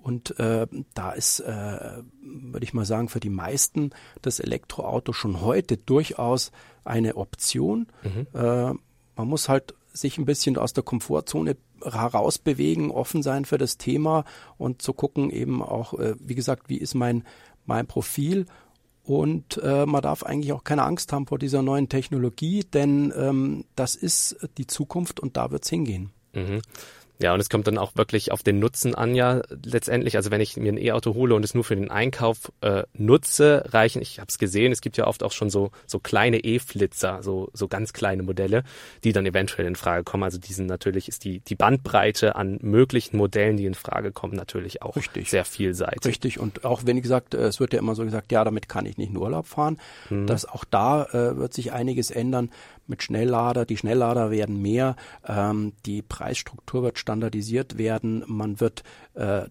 Und 0.04 0.38
äh, 0.38 0.66
da 0.92 1.12
ist, 1.12 1.40
äh, 1.40 2.02
würde 2.20 2.64
ich 2.64 2.74
mal 2.74 2.84
sagen, 2.84 3.08
für 3.08 3.20
die 3.20 3.30
meisten 3.30 3.90
das 4.20 4.38
Elektroauto 4.38 5.14
schon 5.14 5.40
heute 5.40 5.78
durchaus 5.78 6.52
eine 6.84 7.16
Option. 7.16 7.86
Mhm. 8.02 8.26
Äh, 8.38 8.74
man 9.16 9.28
muss 9.28 9.48
halt 9.48 9.74
sich 9.94 10.18
ein 10.18 10.26
bisschen 10.26 10.58
aus 10.58 10.74
der 10.74 10.84
Komfortzone 10.84 11.56
herausbewegen, 11.82 12.90
offen 12.90 13.22
sein 13.22 13.44
für 13.44 13.58
das 13.58 13.78
Thema 13.78 14.24
und 14.58 14.82
zu 14.82 14.92
gucken 14.92 15.30
eben 15.30 15.62
auch, 15.62 15.94
äh, 15.94 16.16
wie 16.18 16.34
gesagt, 16.34 16.68
wie 16.68 16.78
ist 16.78 16.94
mein, 16.94 17.24
mein 17.64 17.86
Profil 17.86 18.46
und 19.04 19.60
äh, 19.62 19.86
man 19.86 20.02
darf 20.02 20.22
eigentlich 20.22 20.52
auch 20.52 20.64
keine 20.64 20.82
Angst 20.82 21.12
haben 21.12 21.26
vor 21.26 21.38
dieser 21.38 21.62
neuen 21.62 21.88
Technologie, 21.88 22.64
denn 22.64 23.12
ähm, 23.16 23.64
das 23.76 23.94
ist 23.94 24.36
die 24.56 24.66
Zukunft 24.66 25.20
und 25.20 25.36
da 25.36 25.50
wird's 25.50 25.68
hingehen. 25.68 26.10
Mhm. 26.32 26.62
Ja, 27.20 27.32
und 27.32 27.40
es 27.40 27.48
kommt 27.48 27.68
dann 27.68 27.78
auch 27.78 27.92
wirklich 27.94 28.32
auf 28.32 28.42
den 28.42 28.58
Nutzen 28.58 28.94
an, 28.94 29.14
ja, 29.14 29.42
letztendlich. 29.64 30.16
Also 30.16 30.32
wenn 30.32 30.40
ich 30.40 30.56
mir 30.56 30.72
ein 30.72 30.78
E-Auto 30.78 31.14
hole 31.14 31.34
und 31.34 31.44
es 31.44 31.54
nur 31.54 31.62
für 31.62 31.76
den 31.76 31.90
Einkauf 31.90 32.50
äh, 32.60 32.82
nutze, 32.92 33.64
reichen, 33.68 34.02
ich 34.02 34.18
habe 34.18 34.26
es 34.28 34.38
gesehen, 34.38 34.72
es 34.72 34.80
gibt 34.80 34.96
ja 34.96 35.06
oft 35.06 35.22
auch 35.22 35.30
schon 35.30 35.48
so, 35.48 35.70
so 35.86 36.00
kleine 36.00 36.38
E-Flitzer, 36.38 37.22
so, 37.22 37.50
so 37.52 37.68
ganz 37.68 37.92
kleine 37.92 38.24
Modelle, 38.24 38.64
die 39.04 39.12
dann 39.12 39.26
eventuell 39.26 39.68
in 39.68 39.76
Frage 39.76 40.02
kommen. 40.02 40.24
Also 40.24 40.38
diesen 40.38 40.66
natürlich 40.66 41.06
ist 41.06 41.24
die, 41.24 41.38
die 41.38 41.54
Bandbreite 41.54 42.34
an 42.34 42.58
möglichen 42.62 43.16
Modellen, 43.16 43.56
die 43.56 43.66
in 43.66 43.74
Frage 43.74 44.10
kommen, 44.10 44.34
natürlich 44.34 44.82
auch 44.82 44.96
Richtig. 44.96 45.30
sehr 45.30 45.44
vielseitig. 45.44 46.04
Richtig. 46.04 46.40
Und 46.40 46.64
auch 46.64 46.82
wenn, 46.84 47.00
gesagt, 47.00 47.34
äh, 47.34 47.46
es 47.46 47.60
wird 47.60 47.72
ja 47.72 47.78
immer 47.78 47.94
so 47.94 48.04
gesagt, 48.04 48.32
ja, 48.32 48.42
damit 48.42 48.68
kann 48.68 48.86
ich 48.86 48.98
nicht 48.98 49.10
in 49.10 49.16
Urlaub 49.16 49.46
fahren. 49.46 49.78
Hm. 50.08 50.26
Das 50.26 50.46
auch 50.46 50.64
da 50.64 51.04
äh, 51.04 51.36
wird 51.36 51.54
sich 51.54 51.72
einiges 51.72 52.10
ändern 52.10 52.50
mit 52.86 53.02
Schnelllader. 53.02 53.64
Die 53.64 53.76
Schnelllader 53.76 54.30
werden 54.30 54.60
mehr, 54.60 54.96
ähm, 55.26 55.72
die 55.86 56.02
Preisstruktur 56.02 56.82
wird 56.82 56.98
standardisiert 56.98 57.78
werden, 57.78 58.24
man 58.26 58.60
wird 58.60 58.82
äh, 59.14 59.44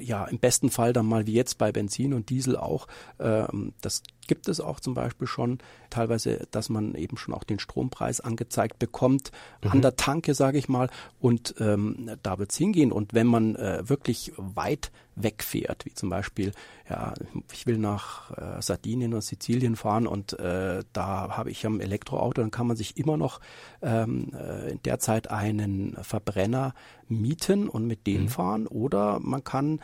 ja 0.00 0.24
im 0.24 0.38
besten 0.38 0.70
Fall 0.70 0.92
dann 0.92 1.06
mal 1.06 1.26
wie 1.26 1.34
jetzt 1.34 1.58
bei 1.58 1.72
Benzin 1.72 2.14
und 2.14 2.30
Diesel 2.30 2.56
auch 2.56 2.86
ähm, 3.18 3.72
das 3.80 4.02
gibt 4.28 4.48
es 4.48 4.60
auch 4.60 4.78
zum 4.78 4.94
Beispiel 4.94 5.26
schon 5.26 5.58
teilweise, 5.90 6.46
dass 6.52 6.68
man 6.68 6.94
eben 6.94 7.16
schon 7.16 7.34
auch 7.34 7.42
den 7.42 7.58
Strompreis 7.58 8.20
angezeigt 8.20 8.78
bekommt 8.78 9.32
mhm. 9.64 9.70
an 9.72 9.82
der 9.82 9.96
Tanke, 9.96 10.34
sage 10.34 10.58
ich 10.58 10.68
mal. 10.68 10.88
Und 11.18 11.56
ähm, 11.58 12.10
da 12.22 12.38
wird 12.38 12.52
es 12.52 12.58
hingehen. 12.58 12.92
Und 12.92 13.14
wenn 13.14 13.26
man 13.26 13.56
äh, 13.56 13.88
wirklich 13.88 14.32
weit 14.36 14.92
wegfährt, 15.16 15.84
wie 15.84 15.94
zum 15.94 16.10
Beispiel, 16.10 16.52
ja, 16.88 17.14
ich 17.52 17.66
will 17.66 17.78
nach 17.78 18.30
äh, 18.36 18.62
Sardinien 18.62 19.12
oder 19.12 19.22
Sizilien 19.22 19.74
fahren 19.74 20.06
und 20.06 20.38
äh, 20.38 20.84
da 20.92 21.36
habe 21.36 21.50
ich 21.50 21.66
am 21.66 21.80
Elektroauto, 21.80 22.40
dann 22.40 22.52
kann 22.52 22.68
man 22.68 22.76
sich 22.76 22.96
immer 22.96 23.16
noch 23.16 23.40
ähm, 23.82 24.30
äh, 24.34 24.70
in 24.72 24.82
der 24.84 25.00
Zeit 25.00 25.30
einen 25.30 25.96
Verbrenner 26.02 26.74
mieten 27.08 27.68
und 27.68 27.86
mit 27.86 28.06
dem 28.06 28.22
mhm. 28.22 28.28
fahren. 28.28 28.66
Oder 28.66 29.18
man 29.20 29.42
kann 29.42 29.80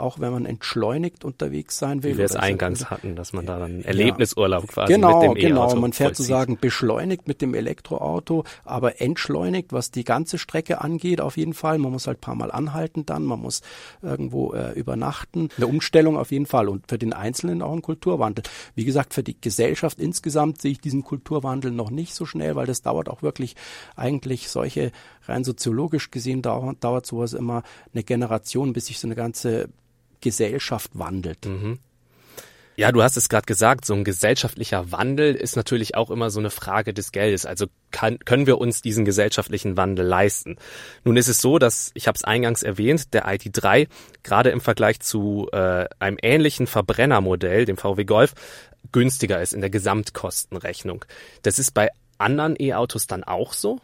auch 0.00 0.20
wenn 0.20 0.32
man 0.32 0.46
entschleunigt 0.46 1.24
unterwegs 1.24 1.78
sein 1.78 2.02
will. 2.02 2.14
Wie 2.14 2.18
wir 2.18 2.24
es 2.24 2.36
eingangs 2.36 2.80
also, 2.80 2.90
hatten, 2.90 3.16
dass 3.16 3.32
man 3.32 3.46
da 3.46 3.58
dann 3.58 3.82
Erlebnisurlaub 3.82 4.64
ja, 4.64 4.72
quasi 4.72 4.92
genau, 4.92 5.20
mit 5.20 5.42
dem 5.42 5.52
E-Auto 5.52 5.68
Genau, 5.70 5.80
man 5.80 5.92
fährt 5.92 6.16
sozusagen 6.16 6.58
beschleunigt 6.58 7.28
mit 7.28 7.42
dem 7.42 7.54
Elektroauto, 7.54 8.44
aber 8.64 9.00
entschleunigt, 9.00 9.72
was 9.72 9.90
die 9.90 10.04
ganze 10.04 10.38
Strecke 10.38 10.80
angeht, 10.80 11.20
auf 11.20 11.36
jeden 11.36 11.54
Fall. 11.54 11.78
Man 11.78 11.92
muss 11.92 12.06
halt 12.06 12.20
paar 12.20 12.34
Mal 12.34 12.50
anhalten 12.50 13.06
dann, 13.06 13.24
man 13.24 13.40
muss 13.40 13.62
irgendwo 14.02 14.52
äh, 14.52 14.72
übernachten. 14.72 15.48
Eine 15.56 15.66
Umstellung 15.66 16.16
auf 16.16 16.30
jeden 16.32 16.46
Fall 16.46 16.68
und 16.68 16.88
für 16.88 16.98
den 16.98 17.12
Einzelnen 17.12 17.62
auch 17.62 17.72
ein 17.72 17.82
Kulturwandel. 17.82 18.44
Wie 18.74 18.84
gesagt, 18.84 19.14
für 19.14 19.22
die 19.22 19.40
Gesellschaft 19.40 19.98
insgesamt 19.98 20.60
sehe 20.60 20.72
ich 20.72 20.80
diesen 20.80 21.04
Kulturwandel 21.04 21.70
noch 21.70 21.90
nicht 21.90 22.14
so 22.14 22.26
schnell, 22.26 22.56
weil 22.56 22.66
das 22.66 22.82
dauert 22.82 23.08
auch 23.08 23.22
wirklich 23.22 23.56
eigentlich 23.96 24.48
solche 24.48 24.92
rein 25.26 25.44
soziologisch 25.44 26.10
gesehen 26.10 26.42
dauert, 26.42 26.82
dauert 26.82 27.06
sowas 27.06 27.32
immer 27.32 27.62
eine 27.92 28.02
Generation, 28.02 28.72
bis 28.72 28.86
sich 28.86 28.98
so 28.98 29.06
eine 29.06 29.14
ganze 29.14 29.68
Gesellschaft 30.20 30.90
wandelt. 30.94 31.46
Mhm. 31.46 31.78
Ja, 32.80 32.92
du 32.92 33.02
hast 33.02 33.18
es 33.18 33.28
gerade 33.28 33.44
gesagt, 33.44 33.84
so 33.84 33.92
ein 33.92 34.04
gesellschaftlicher 34.04 34.90
Wandel 34.90 35.34
ist 35.34 35.54
natürlich 35.54 35.96
auch 35.96 36.10
immer 36.10 36.30
so 36.30 36.40
eine 36.40 36.48
Frage 36.48 36.94
des 36.94 37.12
Geldes. 37.12 37.44
Also 37.44 37.66
kann, 37.90 38.18
können 38.20 38.46
wir 38.46 38.56
uns 38.56 38.80
diesen 38.80 39.04
gesellschaftlichen 39.04 39.76
Wandel 39.76 40.06
leisten? 40.06 40.56
Nun 41.04 41.18
ist 41.18 41.28
es 41.28 41.42
so, 41.42 41.58
dass, 41.58 41.90
ich 41.92 42.06
habe 42.08 42.16
es 42.16 42.24
eingangs 42.24 42.62
erwähnt, 42.62 43.12
der 43.12 43.26
ID3 43.26 43.86
gerade 44.22 44.48
im 44.48 44.62
Vergleich 44.62 45.00
zu 45.00 45.48
äh, 45.52 45.88
einem 45.98 46.16
ähnlichen 46.22 46.66
Verbrennermodell, 46.66 47.66
dem 47.66 47.76
VW 47.76 48.04
Golf, 48.04 48.32
günstiger 48.92 49.42
ist 49.42 49.52
in 49.52 49.60
der 49.60 49.68
Gesamtkostenrechnung. 49.68 51.04
Das 51.42 51.58
ist 51.58 51.74
bei 51.74 51.90
anderen 52.16 52.56
E-Autos 52.58 53.06
dann 53.06 53.24
auch 53.24 53.52
so? 53.52 53.80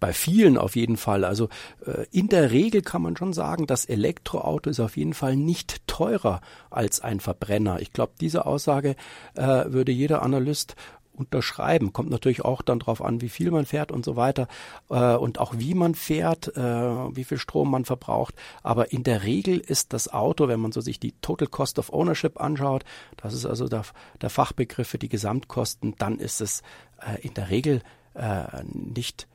Bei 0.00 0.12
vielen 0.12 0.58
auf 0.58 0.74
jeden 0.74 0.96
Fall. 0.96 1.24
Also 1.24 1.48
äh, 1.86 2.06
in 2.10 2.28
der 2.28 2.50
Regel 2.50 2.82
kann 2.82 3.02
man 3.02 3.16
schon 3.16 3.32
sagen, 3.32 3.66
das 3.66 3.84
Elektroauto 3.84 4.70
ist 4.70 4.80
auf 4.80 4.96
jeden 4.96 5.14
Fall 5.14 5.36
nicht 5.36 5.86
teurer 5.86 6.40
als 6.70 7.00
ein 7.00 7.20
Verbrenner. 7.20 7.80
Ich 7.80 7.92
glaube, 7.92 8.14
diese 8.20 8.46
Aussage 8.46 8.96
äh, 9.34 9.64
würde 9.66 9.92
jeder 9.92 10.22
Analyst 10.22 10.74
unterschreiben. 11.20 11.92
Kommt 11.92 12.10
natürlich 12.10 12.44
auch 12.44 12.62
dann 12.62 12.78
drauf 12.78 13.02
an, 13.02 13.20
wie 13.20 13.28
viel 13.28 13.50
man 13.50 13.66
fährt 13.66 13.92
und 13.92 14.04
so 14.04 14.16
weiter 14.16 14.48
äh, 14.88 15.14
und 15.14 15.38
auch 15.38 15.54
wie 15.56 15.74
man 15.74 15.94
fährt, 15.94 16.56
äh, 16.56 16.60
wie 16.60 17.24
viel 17.24 17.38
Strom 17.38 17.70
man 17.70 17.84
verbraucht. 17.84 18.34
Aber 18.62 18.90
in 18.92 19.02
der 19.02 19.22
Regel 19.22 19.58
ist 19.58 19.92
das 19.92 20.12
Auto, 20.12 20.48
wenn 20.48 20.60
man 20.60 20.72
so 20.72 20.80
sich 20.80 20.98
die 20.98 21.12
Total 21.20 21.46
Cost 21.46 21.78
of 21.78 21.92
Ownership 21.92 22.40
anschaut, 22.40 22.84
das 23.18 23.34
ist 23.34 23.44
also 23.44 23.68
der, 23.68 23.84
der 24.22 24.30
Fachbegriff 24.30 24.88
für 24.88 24.98
die 24.98 25.10
Gesamtkosten, 25.10 25.94
dann 25.98 26.18
ist 26.18 26.40
es 26.40 26.62
äh, 27.00 27.20
in 27.20 27.34
der 27.34 27.50
Regel 27.50 27.82
äh, 28.14 28.64
nicht 28.64 29.28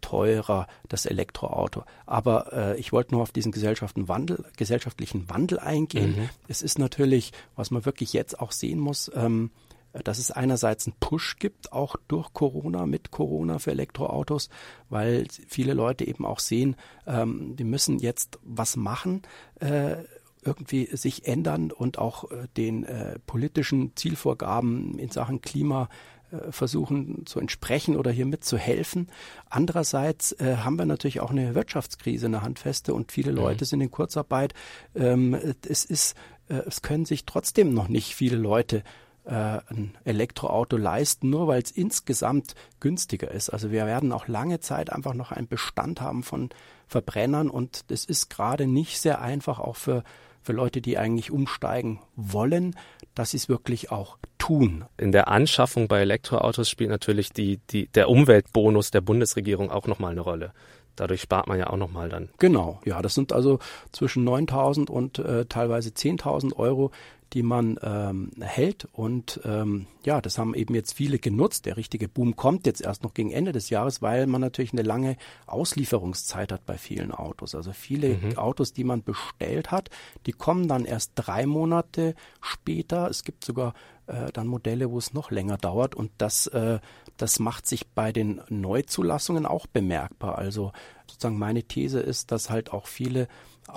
teurer, 0.00 0.66
das 0.88 1.06
Elektroauto. 1.06 1.84
Aber 2.06 2.52
äh, 2.52 2.80
ich 2.80 2.92
wollte 2.92 3.14
nur 3.14 3.22
auf 3.22 3.32
diesen 3.32 3.52
gesellschaftlichen 3.52 4.08
Wandel, 4.08 4.44
gesellschaftlichen 4.56 5.28
Wandel 5.28 5.58
eingehen. 5.58 6.16
Mhm. 6.16 6.28
Es 6.48 6.62
ist 6.62 6.78
natürlich, 6.78 7.32
was 7.56 7.70
man 7.70 7.84
wirklich 7.84 8.12
jetzt 8.12 8.40
auch 8.40 8.52
sehen 8.52 8.78
muss, 8.78 9.10
ähm, 9.14 9.50
dass 9.92 10.18
es 10.18 10.30
einerseits 10.30 10.86
einen 10.86 10.96
Push 11.00 11.36
gibt, 11.38 11.72
auch 11.72 11.96
durch 12.08 12.32
Corona, 12.32 12.86
mit 12.86 13.10
Corona 13.10 13.58
für 13.58 13.72
Elektroautos, 13.72 14.48
weil 14.88 15.26
viele 15.48 15.74
Leute 15.74 16.06
eben 16.06 16.24
auch 16.24 16.38
sehen, 16.38 16.76
ähm, 17.06 17.56
die 17.56 17.64
müssen 17.64 17.98
jetzt 17.98 18.38
was 18.42 18.76
machen, 18.76 19.22
äh, 19.58 19.96
irgendwie 20.42 20.88
sich 20.96 21.26
ändern 21.26 21.70
und 21.70 21.98
auch 21.98 22.30
äh, 22.30 22.46
den 22.56 22.84
äh, 22.84 23.18
politischen 23.26 23.94
Zielvorgaben 23.96 24.98
in 24.98 25.10
Sachen 25.10 25.42
Klima 25.42 25.84
äh, 25.84 26.19
versuchen 26.50 27.26
zu 27.26 27.40
entsprechen 27.40 27.96
oder 27.96 28.10
hier 28.10 28.26
mitzuhelfen. 28.26 29.08
Andererseits 29.48 30.32
äh, 30.32 30.56
haben 30.58 30.78
wir 30.78 30.86
natürlich 30.86 31.20
auch 31.20 31.30
eine 31.30 31.54
Wirtschaftskrise 31.54 32.26
in 32.26 32.32
der 32.32 32.42
Handfeste 32.42 32.94
und 32.94 33.12
viele 33.12 33.32
mhm. 33.32 33.38
Leute 33.38 33.64
sind 33.64 33.80
in 33.80 33.90
Kurzarbeit. 33.90 34.54
Ähm, 34.94 35.36
es 35.68 35.84
ist, 35.84 36.16
äh, 36.48 36.54
es 36.66 36.82
können 36.82 37.04
sich 37.04 37.24
trotzdem 37.24 37.74
noch 37.74 37.88
nicht 37.88 38.14
viele 38.14 38.36
Leute 38.36 38.82
äh, 39.24 39.32
ein 39.32 39.96
Elektroauto 40.04 40.76
leisten, 40.76 41.30
nur 41.30 41.46
weil 41.46 41.62
es 41.62 41.70
insgesamt 41.70 42.54
günstiger 42.80 43.30
ist. 43.30 43.50
Also 43.50 43.70
wir 43.70 43.86
werden 43.86 44.12
auch 44.12 44.28
lange 44.28 44.60
Zeit 44.60 44.92
einfach 44.92 45.14
noch 45.14 45.32
einen 45.32 45.48
Bestand 45.48 46.00
haben 46.00 46.22
von 46.22 46.50
Verbrennern 46.86 47.50
und 47.50 47.90
das 47.90 48.04
ist 48.04 48.30
gerade 48.30 48.66
nicht 48.66 49.00
sehr 49.00 49.20
einfach 49.20 49.58
auch 49.58 49.76
für 49.76 50.04
für 50.42 50.52
Leute, 50.52 50.80
die 50.80 50.96
eigentlich 50.98 51.30
umsteigen 51.30 52.00
wollen, 52.16 52.74
sie 53.16 53.36
es 53.36 53.48
wirklich 53.48 53.90
auch 53.90 54.18
tun. 54.38 54.84
In 54.96 55.12
der 55.12 55.28
Anschaffung 55.28 55.88
bei 55.88 56.00
Elektroautos 56.00 56.68
spielt 56.68 56.90
natürlich 56.90 57.30
die, 57.30 57.58
die, 57.70 57.86
der 57.88 58.08
Umweltbonus 58.08 58.90
der 58.90 59.00
Bundesregierung 59.00 59.70
auch 59.70 59.86
nochmal 59.86 60.12
eine 60.12 60.20
Rolle. 60.20 60.52
Dadurch 60.96 61.22
spart 61.22 61.46
man 61.46 61.58
ja 61.58 61.68
auch 61.68 61.76
nochmal 61.76 62.08
dann. 62.08 62.28
Genau, 62.38 62.80
ja, 62.84 63.00
das 63.00 63.14
sind 63.14 63.32
also 63.32 63.58
zwischen 63.92 64.28
9.000 64.28 64.90
und 64.90 65.18
äh, 65.18 65.46
teilweise 65.46 65.90
10.000 65.90 66.56
Euro, 66.56 66.90
die 67.32 67.42
man 67.42 67.78
ähm, 67.82 68.30
hält. 68.40 68.88
Und 68.92 69.40
ähm, 69.44 69.86
ja, 70.04 70.20
das 70.20 70.38
haben 70.38 70.54
eben 70.54 70.74
jetzt 70.74 70.94
viele 70.94 71.18
genutzt. 71.18 71.66
Der 71.66 71.76
richtige 71.76 72.08
Boom 72.08 72.36
kommt 72.36 72.66
jetzt 72.66 72.80
erst 72.80 73.02
noch 73.02 73.14
gegen 73.14 73.30
Ende 73.30 73.52
des 73.52 73.70
Jahres, 73.70 74.02
weil 74.02 74.26
man 74.26 74.40
natürlich 74.40 74.72
eine 74.72 74.82
lange 74.82 75.16
Auslieferungszeit 75.46 76.52
hat 76.52 76.66
bei 76.66 76.78
vielen 76.78 77.12
Autos. 77.12 77.54
Also 77.54 77.72
viele 77.72 78.16
mhm. 78.16 78.38
Autos, 78.38 78.72
die 78.72 78.84
man 78.84 79.02
bestellt 79.02 79.70
hat, 79.70 79.90
die 80.26 80.32
kommen 80.32 80.68
dann 80.68 80.84
erst 80.84 81.12
drei 81.14 81.46
Monate 81.46 82.14
später. 82.40 83.08
Es 83.08 83.24
gibt 83.24 83.44
sogar 83.44 83.74
äh, 84.06 84.32
dann 84.32 84.46
Modelle, 84.46 84.90
wo 84.90 84.98
es 84.98 85.14
noch 85.14 85.30
länger 85.30 85.56
dauert. 85.56 85.94
Und 85.94 86.10
das, 86.18 86.48
äh, 86.48 86.80
das 87.16 87.38
macht 87.38 87.66
sich 87.66 87.86
bei 87.88 88.12
den 88.12 88.40
Neuzulassungen 88.48 89.46
auch 89.46 89.66
bemerkbar. 89.66 90.38
Also 90.38 90.72
sozusagen 91.06 91.38
meine 91.38 91.62
These 91.62 92.00
ist, 92.00 92.32
dass 92.32 92.50
halt 92.50 92.72
auch 92.72 92.86
viele 92.86 93.28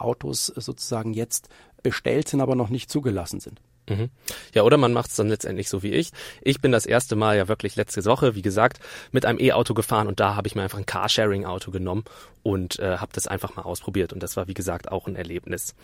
Autos 0.01 0.47
sozusagen 0.47 1.13
jetzt 1.13 1.49
bestellt 1.81 2.27
sind, 2.27 2.41
aber 2.41 2.55
noch 2.55 2.69
nicht 2.69 2.89
zugelassen 2.89 3.39
sind. 3.39 3.61
Mhm. 3.89 4.09
Ja, 4.53 4.63
oder 4.63 4.77
man 4.77 4.93
macht 4.93 5.09
es 5.09 5.15
dann 5.17 5.27
letztendlich 5.27 5.69
so 5.69 5.83
wie 5.83 5.91
ich. 5.91 6.11
Ich 6.41 6.61
bin 6.61 6.71
das 6.71 6.85
erste 6.85 7.15
Mal 7.15 7.35
ja 7.35 7.47
wirklich 7.47 7.75
letzte 7.75 8.05
Woche, 8.05 8.35
wie 8.35 8.41
gesagt, 8.41 8.79
mit 9.11 9.25
einem 9.25 9.39
E-Auto 9.39 9.73
gefahren 9.73 10.07
und 10.07 10.19
da 10.19 10.35
habe 10.35 10.47
ich 10.47 10.55
mir 10.55 10.63
einfach 10.63 10.77
ein 10.77 10.85
Carsharing-Auto 10.85 11.71
genommen 11.71 12.05
und 12.43 12.79
äh, 12.79 12.97
habe 12.97 13.11
das 13.13 13.27
einfach 13.27 13.55
mal 13.55 13.63
ausprobiert 13.63 14.13
und 14.13 14.23
das 14.23 14.37
war 14.37 14.47
wie 14.47 14.53
gesagt 14.53 14.91
auch 14.91 15.07
ein 15.07 15.15
Erlebnis. 15.15 15.75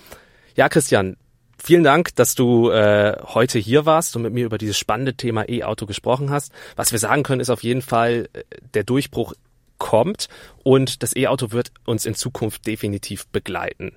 Ja, 0.56 0.70
Christian, 0.70 1.18
vielen 1.62 1.84
Dank, 1.84 2.16
dass 2.16 2.36
du 2.36 2.70
äh, 2.70 3.18
heute 3.22 3.60
hier 3.60 3.86
warst 3.86 4.16
und 4.16 4.22
mit 4.22 4.34
mir 4.34 4.46
über 4.46 4.58
dieses 4.58 4.78
spannende 4.78 5.16
Thema 5.16 5.50
E-Auto 5.50 5.86
gesprochen 5.86 6.30
hast. 6.30 6.54
Was 6.78 6.94
wir 6.94 7.00
sagen 7.00 7.24
können, 7.24 7.42
ist 7.42 7.50
auf 7.50 7.64
jeden 7.64 7.82
Fall, 7.82 8.30
äh, 8.32 8.44
der 8.74 8.86
Durchbruch 8.86 9.34
kommt 9.80 10.30
und 10.64 11.02
das 11.02 11.16
E-Auto 11.16 11.52
wird 11.52 11.72
uns 11.86 12.06
in 12.06 12.14
Zukunft 12.14 12.68
definitiv 12.68 13.28
begleiten. 13.28 13.94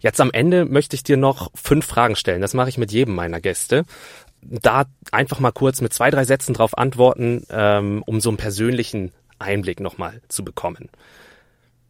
Jetzt 0.00 0.20
am 0.20 0.32
Ende 0.32 0.64
möchte 0.64 0.96
ich 0.96 1.04
dir 1.04 1.16
noch 1.16 1.50
fünf 1.54 1.86
Fragen 1.86 2.16
stellen. 2.16 2.42
Das 2.42 2.54
mache 2.54 2.68
ich 2.68 2.76
mit 2.76 2.90
jedem 2.90 3.14
meiner 3.14 3.40
Gäste. 3.40 3.84
Da 4.42 4.84
einfach 5.12 5.38
mal 5.38 5.52
kurz 5.52 5.80
mit 5.80 5.94
zwei, 5.94 6.10
drei 6.10 6.24
Sätzen 6.24 6.54
drauf 6.54 6.76
antworten, 6.76 7.46
ähm, 7.50 8.02
um 8.04 8.20
so 8.20 8.28
einen 8.28 8.36
persönlichen 8.36 9.12
Einblick 9.38 9.78
nochmal 9.78 10.20
zu 10.28 10.44
bekommen. 10.44 10.90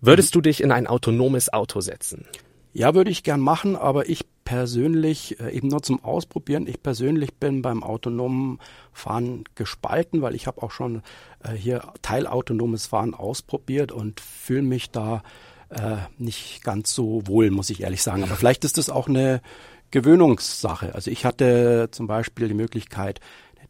Würdest 0.03 0.35
du 0.35 0.43
dich 0.43 0.63
in 0.63 0.73
ein 0.73 0.87
autonomes 0.87 1.53
Auto 1.53 1.81
setzen? 1.81 2.27
Ja, 2.73 2.95
würde 2.95 3.11
ich 3.11 3.23
gern 3.23 3.41
machen, 3.41 3.77
aber 3.77 4.09
ich 4.09 4.25
persönlich 4.45 5.39
äh, 5.41 5.51
eben 5.51 5.69
nur 5.69 5.83
zum 5.83 6.03
Ausprobieren. 6.03 6.67
Ich 6.67 6.83
persönlich 6.83 7.35
bin 7.35 7.63
beim 7.63 7.83
autonomen 7.83 8.59
Fahren 8.93 9.45
gespalten, 9.55 10.23
weil 10.23 10.35
ich 10.35 10.47
habe 10.47 10.63
auch 10.63 10.71
schon 10.71 11.03
äh, 11.45 11.53
hier 11.53 11.83
teilautonomes 12.01 12.87
Fahren 12.87 13.15
ausprobiert 13.15 13.93
und 13.93 14.21
fühle 14.21 14.63
mich 14.63 14.91
da 14.91 15.23
äh, 15.69 15.97
nicht 16.19 16.65
ganz 16.65 16.95
so 16.95 17.27
wohl, 17.27 17.51
muss 17.51 17.71
ich 17.71 17.83
ehrlich 17.83 18.03
sagen. 18.03 18.23
Aber 18.23 18.37
vielleicht 18.37 18.65
ist 18.65 18.79
das 18.79 18.91
auch 18.91 19.09
eine 19.09 19.43
Gewöhnungssache. 19.91 20.95
Also 20.95 21.11
ich 21.11 21.25
hatte 21.25 21.89
zum 21.91 22.07
Beispiel 22.07 22.49
die 22.49 22.55
Möglichkeit, 22.55 23.21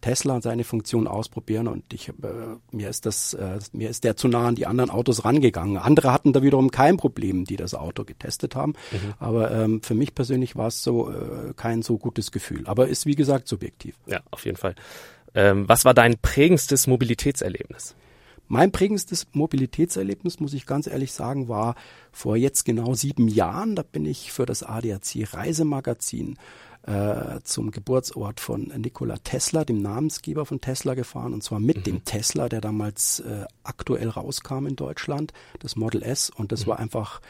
Tesla 0.01 0.35
und 0.35 0.43
seine 0.43 0.65
Funktion 0.65 1.07
ausprobieren 1.07 1.69
und 1.69 1.93
ich 1.93 2.09
äh, 2.09 2.13
mir 2.71 2.89
ist 2.89 3.07
das 3.07 3.35
äh, 3.35 3.59
mir 3.73 3.91
ist 3.91 4.05
der 4.05 4.17
zu 4.17 4.29
nah 4.29 4.49
an 4.49 4.55
die 4.55 4.67
anderen 4.67 4.91
Autos 4.91 5.25
rangegangen. 5.25 5.77
Andere 5.79 6.13
hatten 6.13 6.33
da 6.33 6.43
wiederum 6.43 6.71
kein 6.71 6.97
Problem, 6.97 7.45
die 7.45 7.57
das 7.57 7.75
Auto 7.75 8.05
getestet 8.05 8.57
haben. 8.57 8.73
Mhm. 8.91 9.15
Aber 9.19 9.51
ähm, 9.51 9.83
für 9.83 9.95
mich 9.95 10.15
persönlich 10.15 10.57
war 10.57 10.69
es 10.69 10.83
so 10.83 11.11
äh, 11.11 11.53
kein 11.57 11.83
so 11.83 11.99
gutes 11.99 12.33
Gefühl. 12.33 12.66
Aber 12.66 12.88
ist 12.88 13.07
wie 13.07 13.14
gesagt 13.14 13.49
subjektiv. 13.49 13.97
Ja, 14.07 14.21
auf 14.31 14.45
jeden 14.45 14.57
Fall. 14.57 14.75
Ähm, 15.35 15.69
was 15.69 15.85
war 15.85 15.95
dein 15.95 16.19
prägendstes 16.19 16.87
Mobilitätserlebnis? 16.87 17.95
Mein 18.53 18.71
prägendstes 18.71 19.29
Mobilitätserlebnis, 19.33 20.38
muss 20.38 20.53
ich 20.53 20.67
ganz 20.67 20.87
ehrlich 20.87 21.15
sagen, 21.15 21.49
war 21.49 21.75
vor 22.12 22.37
jetzt 22.37 22.67
genau 22.67 22.93
sieben 22.93 23.27
Jahren. 23.27 23.77
Da 23.77 23.83
bin 23.83 24.05
ich 24.05 24.31
für 24.31 24.45
das 24.45 24.62
ADAC 24.62 25.33
Reisemagazin 25.33 26.37
äh, 26.83 27.41
zum 27.45 27.71
Geburtsort 27.71 28.41
von 28.41 28.65
Nikola 28.77 29.17
Tesla, 29.25 29.65
dem 29.65 29.81
Namensgeber 29.81 30.45
von 30.45 30.61
Tesla, 30.61 30.93
gefahren. 30.93 31.33
Und 31.33 31.43
zwar 31.43 31.61
mit 31.61 31.79
mhm. 31.79 31.83
dem 31.85 32.05
Tesla, 32.05 32.51
der 32.51 32.61
damals 32.61 33.21
äh, 33.21 33.47
aktuell 33.65 34.11
rauskam 34.11 34.67
in 34.67 34.77
Deutschland, 34.77 35.33
das 35.61 35.75
Model 35.75 36.03
S. 36.03 36.29
Und 36.29 36.53
das 36.53 36.67
mhm. 36.67 36.73
war 36.73 36.79
einfach 36.79 37.23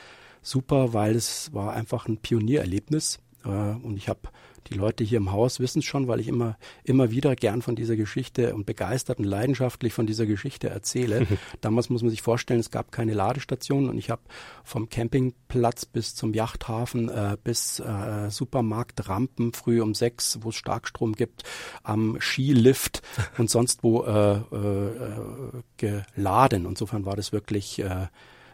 super, 0.43 0.93
weil 0.93 1.15
es 1.15 1.55
war 1.55 1.73
einfach 1.73 2.09
ein 2.09 2.17
Pioniererlebnis. 2.17 3.21
Äh, 3.45 3.49
und 3.49 3.97
ich 3.97 4.09
habe 4.09 4.23
die 4.69 4.75
Leute 4.75 5.05
hier 5.05 5.19
im 5.19 5.33
Haus 5.33 5.61
wissen 5.61 5.81
es 5.81 5.85
schon, 5.85 6.09
weil 6.09 6.21
ich 6.21 6.29
immer, 6.29 6.57
immer 6.85 7.11
wieder 7.11 7.37
gern 7.37 7.63
von 7.63 7.77
dieser 7.77 7.97
Geschichte 7.97 8.55
und 8.55 8.67
begeistert 8.67 9.19
und 9.19 9.25
leidenschaftlich 9.25 9.93
von 9.93 10.07
dieser 10.07 10.27
Geschichte 10.27 10.69
erzähle. 10.69 11.27
Damals 11.61 11.91
muss 11.91 12.03
man 12.03 12.11
sich 12.11 12.23
vorstellen, 12.23 12.61
es 12.61 12.71
gab 12.71 12.93
keine 12.93 13.15
Ladestation 13.15 13.89
und 13.89 13.99
ich 13.99 14.11
habe 14.11 14.23
vom 14.65 14.89
Campingplatz 14.89 15.87
bis 15.87 16.15
zum 16.15 16.35
Yachthafen 16.35 17.09
äh, 17.09 17.37
bis 17.43 17.81
äh, 17.81 18.31
Supermarkt 18.31 19.09
Rampen 19.09 19.53
früh 19.53 19.81
um 19.81 19.95
sechs, 19.95 20.39
wo 20.43 20.51
es 20.51 20.57
Starkstrom 20.57 21.15
gibt, 21.15 21.43
am 21.83 22.19
Skilift 22.21 23.03
und 23.39 23.51
sonst 23.51 23.83
wo 23.83 24.05
äh, 24.05 24.37
äh, 24.37 25.63
geladen. 25.77 26.67
Insofern 26.67 27.05
war 27.05 27.17
das 27.17 27.33
wirklich 27.33 27.79
äh, 27.79 28.07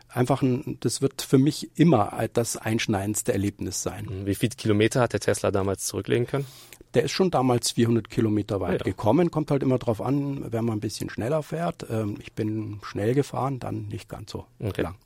einfach 0.08 0.42
ein, 0.42 0.78
das 0.80 1.02
wird 1.02 1.22
für 1.22 1.38
mich 1.38 1.70
immer 1.76 2.28
das 2.32 2.56
einschneidendste 2.56 3.32
Erlebnis 3.32 3.82
sein. 3.82 4.06
Mhm. 4.06 4.26
Wie 4.26 4.34
viele 4.34 4.54
Kilometer 4.56 5.00
hat 5.00 5.12
der 5.12 5.20
Tesla 5.20 5.50
damals 5.50 5.84
zurücklegen 5.86 6.26
können? 6.26 6.46
Der 6.94 7.04
ist 7.04 7.12
schon 7.12 7.30
damals 7.30 7.72
400 7.72 8.08
Kilometer 8.08 8.60
weit 8.60 8.80
ja. 8.80 8.84
gekommen. 8.84 9.30
Kommt 9.30 9.50
halt 9.50 9.62
immer 9.62 9.78
drauf 9.78 10.00
an, 10.00 10.50
wenn 10.50 10.64
man 10.64 10.78
ein 10.78 10.80
bisschen 10.80 11.10
schneller 11.10 11.42
fährt. 11.42 11.86
Ähm, 11.90 12.16
ich 12.20 12.32
bin 12.32 12.80
schnell 12.82 13.14
gefahren, 13.14 13.58
dann 13.58 13.88
nicht 13.88 14.08
ganz 14.08 14.32
so 14.32 14.46
okay. 14.58 14.82
lang. 14.82 14.96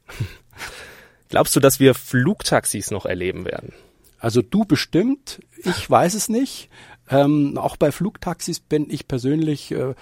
Glaubst 1.29 1.57
du, 1.57 1.61
dass 1.61 1.81
wir 1.81 1.95
Flugtaxis 1.95 2.91
noch 2.91 3.05
erleben 3.07 3.45
werden? 3.45 3.73
Also 4.19 4.43
du 4.43 4.65
bestimmt. 4.65 5.41
Ich 5.57 5.91
weiß 5.91 6.15
es 6.15 6.29
nicht. 6.29 6.69
Ähm, 7.11 7.59
auch 7.59 7.77
bei 7.77 7.91
Flugtaxis 7.91 8.61
bin 8.61 8.89
ich 8.89 9.09
persönlich 9.09 9.73
äh, 9.73 9.95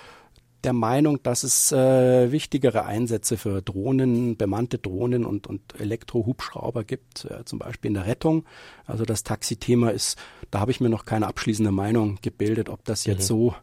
der 0.64 0.72
Meinung, 0.72 1.22
dass 1.22 1.42
es 1.42 1.72
äh, 1.72 2.30
wichtigere 2.32 2.84
Einsätze 2.84 3.36
für 3.36 3.62
Drohnen, 3.62 4.36
bemannte 4.36 4.78
Drohnen 4.78 5.24
und, 5.24 5.46
und 5.46 5.60
Elektrohubschrauber 5.78 6.84
gibt, 6.84 7.24
äh, 7.24 7.44
zum 7.44 7.58
Beispiel 7.58 7.88
in 7.88 7.94
der 7.94 8.06
Rettung. 8.06 8.44
Also 8.86 9.04
das 9.04 9.22
Taxi-Thema 9.22 9.90
ist, 9.90 10.18
da 10.50 10.60
habe 10.60 10.70
ich 10.70 10.80
mir 10.80 10.88
noch 10.88 11.04
keine 11.04 11.26
abschließende 11.26 11.72
Meinung 11.72 12.18
gebildet, 12.22 12.68
ob 12.68 12.84
das 12.84 13.04
jetzt 13.04 13.22
mhm. 13.22 13.26
so 13.26 13.54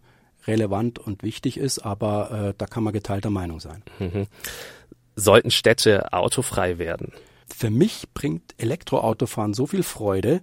relevant 0.46 1.00
und 1.00 1.24
wichtig 1.24 1.58
ist, 1.58 1.80
aber 1.80 2.50
äh, 2.50 2.54
da 2.58 2.66
kann 2.66 2.84
man 2.84 2.94
geteilter 2.94 3.30
Meinung 3.30 3.60
sein. 3.60 3.84
Mhm. 4.00 4.28
Sollten 5.16 5.52
Städte 5.52 6.14
autofrei 6.14 6.78
werden? 6.78 7.12
Für 7.48 7.70
mich 7.70 8.08
bringt 8.14 8.56
Elektroautofahren 8.58 9.54
so 9.54 9.68
viel 9.68 9.84
Freude, 9.84 10.42